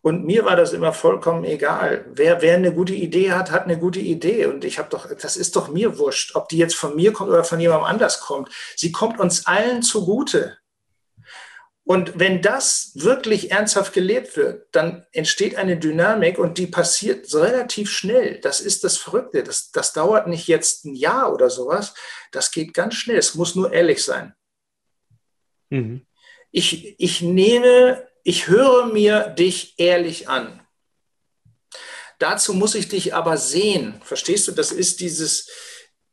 Und 0.00 0.24
mir 0.24 0.44
war 0.44 0.54
das 0.54 0.72
immer 0.72 0.92
vollkommen 0.92 1.44
egal. 1.44 2.06
Wer, 2.08 2.40
wer 2.40 2.54
eine 2.54 2.72
gute 2.72 2.94
Idee 2.94 3.32
hat, 3.32 3.50
hat 3.50 3.64
eine 3.64 3.78
gute 3.78 3.98
Idee. 3.98 4.46
Und 4.46 4.64
ich 4.64 4.78
habe 4.78 4.88
doch, 4.88 5.08
das 5.12 5.36
ist 5.36 5.56
doch 5.56 5.68
mir 5.68 5.98
wurscht, 5.98 6.36
ob 6.36 6.48
die 6.48 6.58
jetzt 6.58 6.76
von 6.76 6.94
mir 6.94 7.12
kommt 7.12 7.30
oder 7.30 7.42
von 7.42 7.58
jemandem 7.58 7.86
anders 7.86 8.20
kommt. 8.20 8.50
Sie 8.76 8.92
kommt 8.92 9.18
uns 9.18 9.46
allen 9.46 9.82
zugute. 9.82 10.58
Und 11.88 12.18
wenn 12.18 12.42
das 12.42 12.90
wirklich 12.96 13.50
ernsthaft 13.50 13.94
gelebt 13.94 14.36
wird, 14.36 14.66
dann 14.72 15.06
entsteht 15.10 15.56
eine 15.56 15.78
Dynamik 15.78 16.38
und 16.38 16.58
die 16.58 16.66
passiert 16.66 17.32
relativ 17.32 17.90
schnell. 17.90 18.42
Das 18.42 18.60
ist 18.60 18.84
das 18.84 18.98
Verrückte. 18.98 19.42
Das, 19.42 19.70
das 19.70 19.94
dauert 19.94 20.26
nicht 20.26 20.48
jetzt 20.48 20.84
ein 20.84 20.94
Jahr 20.94 21.32
oder 21.32 21.48
sowas. 21.48 21.94
Das 22.30 22.50
geht 22.50 22.74
ganz 22.74 22.92
schnell. 22.92 23.16
Es 23.16 23.36
muss 23.36 23.54
nur 23.54 23.72
ehrlich 23.72 24.04
sein. 24.04 24.34
Mhm. 25.70 26.06
Ich, 26.50 27.00
ich 27.00 27.22
nehme, 27.22 28.06
ich 28.22 28.48
höre 28.48 28.88
mir 28.88 29.30
dich 29.30 29.78
ehrlich 29.78 30.28
an. 30.28 30.60
Dazu 32.18 32.52
muss 32.52 32.74
ich 32.74 32.90
dich 32.90 33.14
aber 33.14 33.38
sehen. 33.38 33.98
Verstehst 34.04 34.46
du? 34.46 34.52
Das 34.52 34.72
ist 34.72 35.00
dieses, 35.00 35.48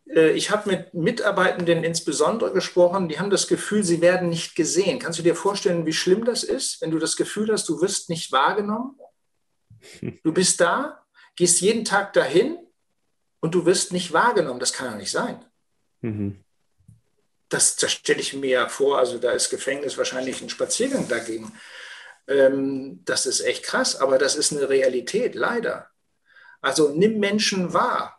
ich 0.06 0.52
habe 0.52 0.70
mit 0.70 0.94
Mitarbeitenden 0.94 1.84
insbesondere 1.84 2.54
gesprochen, 2.54 3.10
die 3.10 3.20
haben 3.20 3.32
das 3.32 3.48
Gefühl, 3.48 3.84
sie 3.84 4.02
werden 4.02 4.30
nicht 4.30 4.56
gesehen. 4.56 5.00
Kannst 5.00 5.18
du 5.18 5.24
dir 5.24 5.36
vorstellen, 5.36 5.86
wie 5.86 5.94
schlimm 5.94 6.26
das 6.26 6.44
ist, 6.44 6.82
wenn 6.82 6.92
du 6.92 7.00
das 7.00 7.16
Gefühl 7.16 7.52
hast, 7.52 7.68
du 7.68 7.82
wirst 7.82 8.10
nicht 8.10 8.32
wahrgenommen? 8.32 8.98
Du 10.24 10.34
bist 10.34 10.62
da, 10.62 11.06
gehst 11.36 11.62
jeden 11.62 11.86
Tag 11.86 12.14
dahin 12.14 12.58
und 13.40 13.54
du 13.54 13.68
wirst 13.68 13.94
nicht 13.94 14.14
wahrgenommen. 14.14 14.60
Das 14.60 14.74
kann 14.74 14.92
ja 14.92 14.98
nicht 14.98 15.12
sein. 15.12 15.46
Mhm. 16.02 16.44
Das, 17.50 17.76
das 17.76 17.92
stelle 17.92 18.20
ich 18.20 18.34
mir 18.34 18.68
vor, 18.70 18.98
also 18.98 19.20
da 19.20 19.32
ist 19.32 19.52
Gefängnis 19.52 19.98
wahrscheinlich 19.98 20.42
ein 20.42 20.50
Spaziergang 20.50 21.08
dagegen. 21.08 21.54
Ähm, 22.28 23.02
das 23.06 23.28
ist 23.28 23.42
echt 23.42 23.64
krass, 23.64 23.96
aber 23.98 24.18
das 24.18 24.36
ist 24.36 24.52
eine 24.52 24.68
Realität, 24.70 25.36
leider. 25.36 25.92
Also 26.62 26.90
nimm 26.90 27.20
Menschen 27.20 27.74
wahr. 27.74 28.15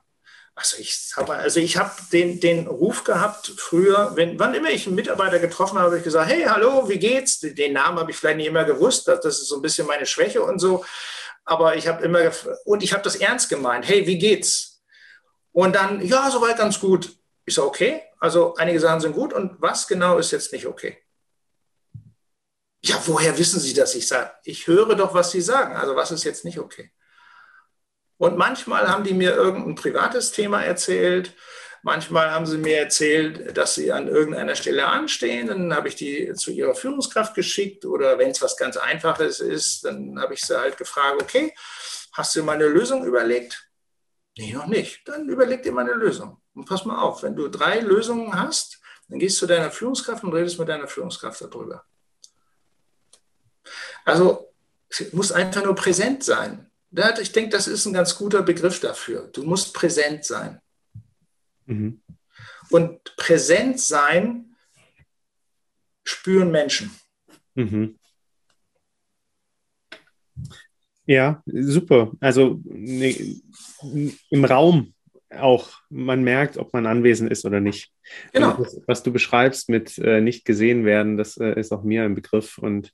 Also 0.58 0.78
ich 0.78 1.12
habe 1.14 1.34
also 1.34 1.60
ich 1.60 1.76
habe 1.76 1.92
den, 2.10 2.40
den 2.40 2.66
Ruf 2.66 3.04
gehabt 3.04 3.52
früher, 3.58 4.12
wenn, 4.14 4.38
wann 4.38 4.54
immer 4.54 4.70
ich 4.70 4.86
einen 4.86 4.96
Mitarbeiter 4.96 5.38
getroffen 5.38 5.76
habe, 5.76 5.88
habe 5.88 5.98
ich 5.98 6.04
gesagt, 6.04 6.30
hey, 6.30 6.44
hallo, 6.44 6.88
wie 6.88 6.98
geht's? 6.98 7.40
Den 7.40 7.74
Namen 7.74 7.98
habe 7.98 8.10
ich 8.10 8.16
vielleicht 8.16 8.38
nicht 8.38 8.46
immer 8.46 8.64
gewusst, 8.64 9.06
das 9.06 9.24
ist 9.24 9.48
so 9.48 9.56
ein 9.56 9.62
bisschen 9.62 9.86
meine 9.86 10.06
Schwäche 10.06 10.42
und 10.42 10.58
so. 10.58 10.82
Aber 11.44 11.76
ich 11.76 11.86
habe 11.86 12.02
immer, 12.02 12.32
und 12.64 12.82
ich 12.82 12.94
habe 12.94 13.02
das 13.02 13.16
ernst 13.16 13.50
gemeint, 13.50 13.86
hey, 13.86 14.06
wie 14.06 14.18
geht's? 14.18 14.82
Und 15.52 15.76
dann, 15.76 16.04
ja, 16.04 16.30
soweit 16.30 16.56
ganz 16.56 16.80
gut. 16.80 17.14
Ich 17.44 17.54
so, 17.54 17.64
okay, 17.64 18.02
also 18.18 18.54
einige 18.56 18.80
Sachen 18.80 19.00
sind 19.00 19.12
gut 19.14 19.34
und 19.34 19.60
was 19.60 19.86
genau 19.86 20.16
ist 20.16 20.30
jetzt 20.30 20.54
nicht 20.54 20.66
okay? 20.66 20.96
Ja, 22.82 23.00
woher 23.04 23.36
wissen 23.36 23.60
Sie 23.60 23.74
das? 23.74 23.94
Ich 23.94 24.08
sage, 24.08 24.30
ich 24.44 24.66
höre 24.66 24.94
doch, 24.94 25.12
was 25.12 25.32
Sie 25.32 25.42
sagen. 25.42 25.76
Also 25.76 25.94
was 25.94 26.10
ist 26.12 26.24
jetzt 26.24 26.46
nicht 26.46 26.58
okay? 26.58 26.92
Und 28.18 28.36
manchmal 28.36 28.88
haben 28.88 29.04
die 29.04 29.14
mir 29.14 29.34
irgendein 29.34 29.74
privates 29.74 30.32
Thema 30.32 30.62
erzählt. 30.62 31.34
Manchmal 31.82 32.30
haben 32.30 32.46
sie 32.46 32.58
mir 32.58 32.78
erzählt, 32.78 33.56
dass 33.56 33.74
sie 33.74 33.92
an 33.92 34.08
irgendeiner 34.08 34.56
Stelle 34.56 34.86
anstehen. 34.86 35.48
Dann 35.48 35.74
habe 35.74 35.88
ich 35.88 35.96
die 35.96 36.32
zu 36.34 36.50
ihrer 36.50 36.74
Führungskraft 36.74 37.34
geschickt. 37.34 37.84
Oder 37.84 38.18
wenn 38.18 38.30
es 38.30 38.42
was 38.42 38.56
ganz 38.56 38.76
Einfaches 38.76 39.40
ist, 39.40 39.84
dann 39.84 40.18
habe 40.20 40.34
ich 40.34 40.40
sie 40.40 40.58
halt 40.58 40.78
gefragt, 40.78 41.22
okay, 41.22 41.54
hast 42.12 42.34
du 42.34 42.42
mal 42.42 42.54
eine 42.54 42.66
Lösung 42.66 43.04
überlegt? 43.04 43.68
Nee, 44.38 44.52
noch 44.52 44.66
nicht. 44.66 45.06
Dann 45.06 45.28
überleg 45.28 45.62
dir 45.62 45.72
mal 45.72 45.82
eine 45.82 45.94
Lösung. 45.94 46.40
Und 46.54 46.66
pass 46.66 46.84
mal 46.86 47.00
auf, 47.00 47.22
wenn 47.22 47.36
du 47.36 47.48
drei 47.48 47.80
Lösungen 47.80 48.32
hast, 48.32 48.80
dann 49.08 49.18
gehst 49.18 49.36
du 49.36 49.40
zu 49.40 49.46
deiner 49.46 49.70
Führungskraft 49.70 50.24
und 50.24 50.32
redest 50.32 50.58
mit 50.58 50.68
deiner 50.68 50.88
Führungskraft 50.88 51.40
darüber. 51.42 51.84
Also, 54.04 54.52
es 54.88 55.12
muss 55.12 55.32
einfach 55.32 55.64
nur 55.64 55.74
präsent 55.74 56.24
sein 56.24 56.65
ich 57.20 57.32
denke, 57.32 57.50
das 57.50 57.68
ist 57.68 57.86
ein 57.86 57.92
ganz 57.92 58.16
guter 58.16 58.42
Begriff 58.42 58.80
dafür. 58.80 59.28
Du 59.32 59.44
musst 59.44 59.74
präsent 59.74 60.24
sein. 60.24 60.60
Mhm. 61.66 62.00
Und 62.70 63.16
präsent 63.16 63.80
sein 63.80 64.56
spüren 66.04 66.50
Menschen. 66.50 66.90
Mhm. 67.54 67.98
Ja, 71.06 71.42
super. 71.46 72.12
Also 72.20 72.60
ne, 72.64 73.40
im 74.30 74.44
Raum 74.44 74.94
auch, 75.30 75.70
man 75.90 76.22
merkt, 76.22 76.56
ob 76.56 76.72
man 76.72 76.86
anwesend 76.86 77.30
ist 77.30 77.44
oder 77.44 77.60
nicht. 77.60 77.92
Genau. 78.32 78.56
Das, 78.56 78.80
was 78.86 79.02
du 79.02 79.12
beschreibst 79.12 79.68
mit 79.68 79.98
äh, 79.98 80.20
nicht 80.20 80.44
gesehen 80.44 80.84
werden, 80.84 81.16
das 81.16 81.36
äh, 81.36 81.58
ist 81.58 81.72
auch 81.72 81.82
mir 81.82 82.04
ein 82.04 82.14
Begriff 82.14 82.58
und 82.58 82.92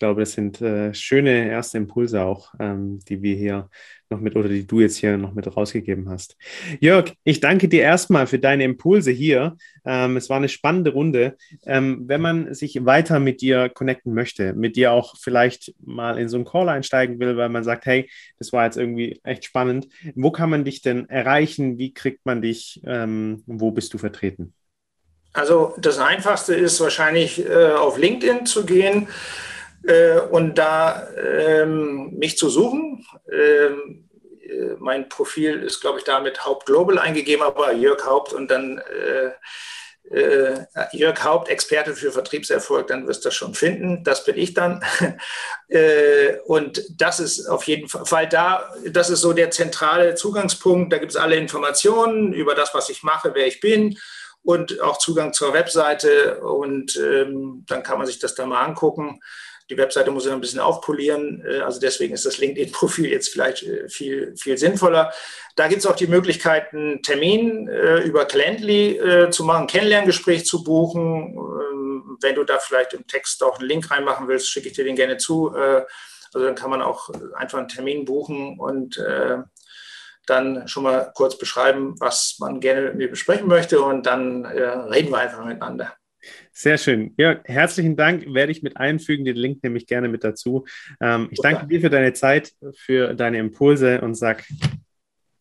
glaube, 0.00 0.20
das 0.20 0.32
sind 0.32 0.60
äh, 0.60 0.92
schöne 0.92 1.48
erste 1.48 1.78
Impulse 1.78 2.22
auch, 2.22 2.52
ähm, 2.58 2.98
die 3.08 3.22
wir 3.22 3.36
hier 3.36 3.70
noch 4.08 4.18
mit 4.18 4.34
oder 4.34 4.48
die 4.48 4.66
du 4.66 4.80
jetzt 4.80 4.96
hier 4.96 5.16
noch 5.16 5.34
mit 5.34 5.56
rausgegeben 5.56 6.08
hast. 6.08 6.36
Jörg, 6.80 7.12
ich 7.22 7.38
danke 7.38 7.68
dir 7.68 7.82
erstmal 7.82 8.26
für 8.26 8.40
deine 8.40 8.64
Impulse 8.64 9.12
hier. 9.12 9.56
Ähm, 9.84 10.16
es 10.16 10.28
war 10.28 10.38
eine 10.38 10.48
spannende 10.48 10.92
Runde. 10.92 11.36
Ähm, 11.64 12.02
wenn 12.06 12.20
man 12.20 12.52
sich 12.54 12.84
weiter 12.84 13.20
mit 13.20 13.40
dir 13.40 13.68
connecten 13.68 14.12
möchte, 14.12 14.54
mit 14.54 14.74
dir 14.74 14.90
auch 14.90 15.14
vielleicht 15.20 15.74
mal 15.84 16.18
in 16.18 16.28
so 16.28 16.36
einen 16.38 16.46
Call 16.46 16.68
einsteigen 16.68 17.20
will, 17.20 17.36
weil 17.36 17.50
man 17.50 17.62
sagt, 17.62 17.86
hey, 17.86 18.10
das 18.38 18.52
war 18.52 18.64
jetzt 18.64 18.78
irgendwie 18.78 19.20
echt 19.22 19.44
spannend. 19.44 19.86
Wo 20.16 20.32
kann 20.32 20.50
man 20.50 20.64
dich 20.64 20.82
denn 20.82 21.08
erreichen? 21.08 21.78
Wie 21.78 21.94
kriegt 21.94 22.26
man 22.26 22.42
dich? 22.42 22.80
Ähm, 22.84 23.44
wo 23.46 23.70
bist 23.70 23.94
du 23.94 23.98
vertreten? 23.98 24.54
Also 25.32 25.74
das 25.78 25.98
Einfachste 25.98 26.54
ist 26.54 26.80
wahrscheinlich 26.80 27.46
äh, 27.46 27.72
auf 27.72 27.96
LinkedIn 27.96 28.46
zu 28.46 28.66
gehen 28.66 29.06
und 30.30 30.58
da 30.58 31.08
ähm, 31.16 32.10
mich 32.18 32.36
zu 32.36 32.50
suchen. 32.50 33.06
Ähm, 33.32 34.08
äh, 34.50 34.76
mein 34.78 35.08
Profil 35.08 35.62
ist, 35.62 35.80
glaube 35.80 35.98
ich, 35.98 36.04
da 36.04 36.20
mit 36.20 36.44
Haupt 36.44 36.66
Global 36.66 36.98
eingegeben, 36.98 37.44
aber 37.44 37.72
Jörg 37.72 38.04
Haupt 38.04 38.32
und 38.32 38.50
dann 38.50 38.78
äh, 38.78 39.30
äh, 40.10 40.64
Jörg 40.92 41.22
Haupt, 41.22 41.48
Experte 41.48 41.94
für 41.94 42.10
Vertriebserfolg, 42.10 42.88
dann 42.88 43.06
wirst 43.06 43.24
du 43.24 43.28
das 43.28 43.34
schon 43.34 43.54
finden. 43.54 44.02
Das 44.02 44.24
bin 44.24 44.36
ich 44.36 44.54
dann. 44.54 44.82
äh, 45.68 46.38
und 46.46 46.82
das 47.00 47.20
ist 47.20 47.46
auf 47.46 47.64
jeden 47.64 47.88
Fall 47.88 48.28
da, 48.28 48.72
das 48.86 49.10
ist 49.10 49.20
so 49.20 49.32
der 49.32 49.50
zentrale 49.50 50.14
Zugangspunkt. 50.14 50.92
Da 50.92 50.98
gibt 50.98 51.12
es 51.12 51.16
alle 51.16 51.36
Informationen 51.36 52.32
über 52.32 52.54
das, 52.54 52.74
was 52.74 52.88
ich 52.88 53.02
mache, 53.02 53.32
wer 53.34 53.46
ich 53.46 53.60
bin 53.60 53.98
und 54.42 54.80
auch 54.80 54.98
Zugang 54.98 55.32
zur 55.32 55.52
Webseite. 55.52 56.40
Und 56.40 56.96
ähm, 56.96 57.64
dann 57.68 57.82
kann 57.82 57.98
man 57.98 58.06
sich 58.06 58.18
das 58.18 58.34
da 58.34 58.46
mal 58.46 58.64
angucken. 58.64 59.20
Die 59.70 59.78
Webseite 59.78 60.10
muss 60.10 60.24
ich 60.24 60.30
noch 60.30 60.36
ein 60.36 60.40
bisschen 60.40 60.60
aufpolieren. 60.60 61.44
Äh, 61.46 61.60
also 61.60 61.80
deswegen 61.80 62.12
ist 62.12 62.26
das 62.26 62.38
LinkedIn-Profil 62.38 63.06
jetzt 63.06 63.28
vielleicht 63.28 63.62
äh, 63.62 63.88
viel, 63.88 64.36
viel 64.36 64.58
sinnvoller. 64.58 65.12
Da 65.54 65.68
gibt 65.68 65.80
es 65.80 65.86
auch 65.86 65.94
die 65.94 66.08
Möglichkeit, 66.08 66.72
einen 66.72 67.02
Termin 67.02 67.68
äh, 67.68 68.00
über 68.00 68.24
Calendly 68.24 69.30
zu 69.30 69.44
machen, 69.44 69.66
Kennenlerngespräch 69.66 70.44
zu 70.44 70.64
buchen. 70.64 71.36
Ähm, 71.36 72.18
wenn 72.20 72.34
du 72.34 72.44
da 72.44 72.58
vielleicht 72.58 72.94
im 72.94 73.06
Text 73.06 73.42
auch 73.42 73.58
einen 73.58 73.68
Link 73.68 73.90
reinmachen 73.90 74.26
willst, 74.26 74.50
schicke 74.50 74.68
ich 74.68 74.74
dir 74.74 74.84
den 74.84 74.96
gerne 74.96 75.16
zu. 75.16 75.50
Also 75.50 76.46
dann 76.46 76.54
kann 76.54 76.70
man 76.70 76.82
auch 76.82 77.10
einfach 77.34 77.58
einen 77.58 77.68
Termin 77.68 78.04
buchen 78.04 78.58
und 78.58 79.02
dann 80.26 80.68
schon 80.68 80.82
mal 80.82 81.12
kurz 81.14 81.38
beschreiben, 81.38 81.94
was 81.98 82.36
man 82.40 82.60
gerne 82.60 82.82
mit 82.82 82.96
mir 82.96 83.10
besprechen 83.10 83.48
möchte 83.48 83.80
und 83.80 84.04
dann 84.06 84.44
reden 84.44 85.10
wir 85.10 85.18
einfach 85.18 85.44
miteinander. 85.44 85.94
Sehr 86.52 86.78
schön. 86.78 87.14
Ja, 87.16 87.40
herzlichen 87.44 87.96
Dank. 87.96 88.24
Werde 88.32 88.52
ich 88.52 88.62
mit 88.62 88.76
einfügen. 88.76 89.24
Den 89.24 89.36
Link 89.36 89.62
nehme 89.62 89.78
ich 89.78 89.86
gerne 89.86 90.08
mit 90.08 90.24
dazu. 90.24 90.66
Ähm, 91.00 91.28
ich 91.30 91.40
danke 91.40 91.66
dir 91.66 91.80
für 91.80 91.90
deine 91.90 92.12
Zeit, 92.12 92.52
für 92.76 93.14
deine 93.14 93.38
Impulse 93.38 94.00
und 94.00 94.14
sag 94.14 94.44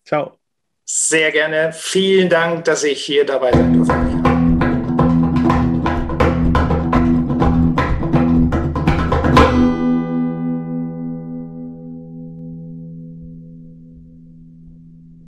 ciao. 0.06 0.40
Sehr 0.86 1.32
gerne. 1.32 1.72
Vielen 1.72 2.30
Dank, 2.30 2.66
dass 2.66 2.84
ich 2.84 3.04
hier 3.04 3.26
dabei 3.26 3.52
sein 3.52 3.74
durfte. 3.74 4.19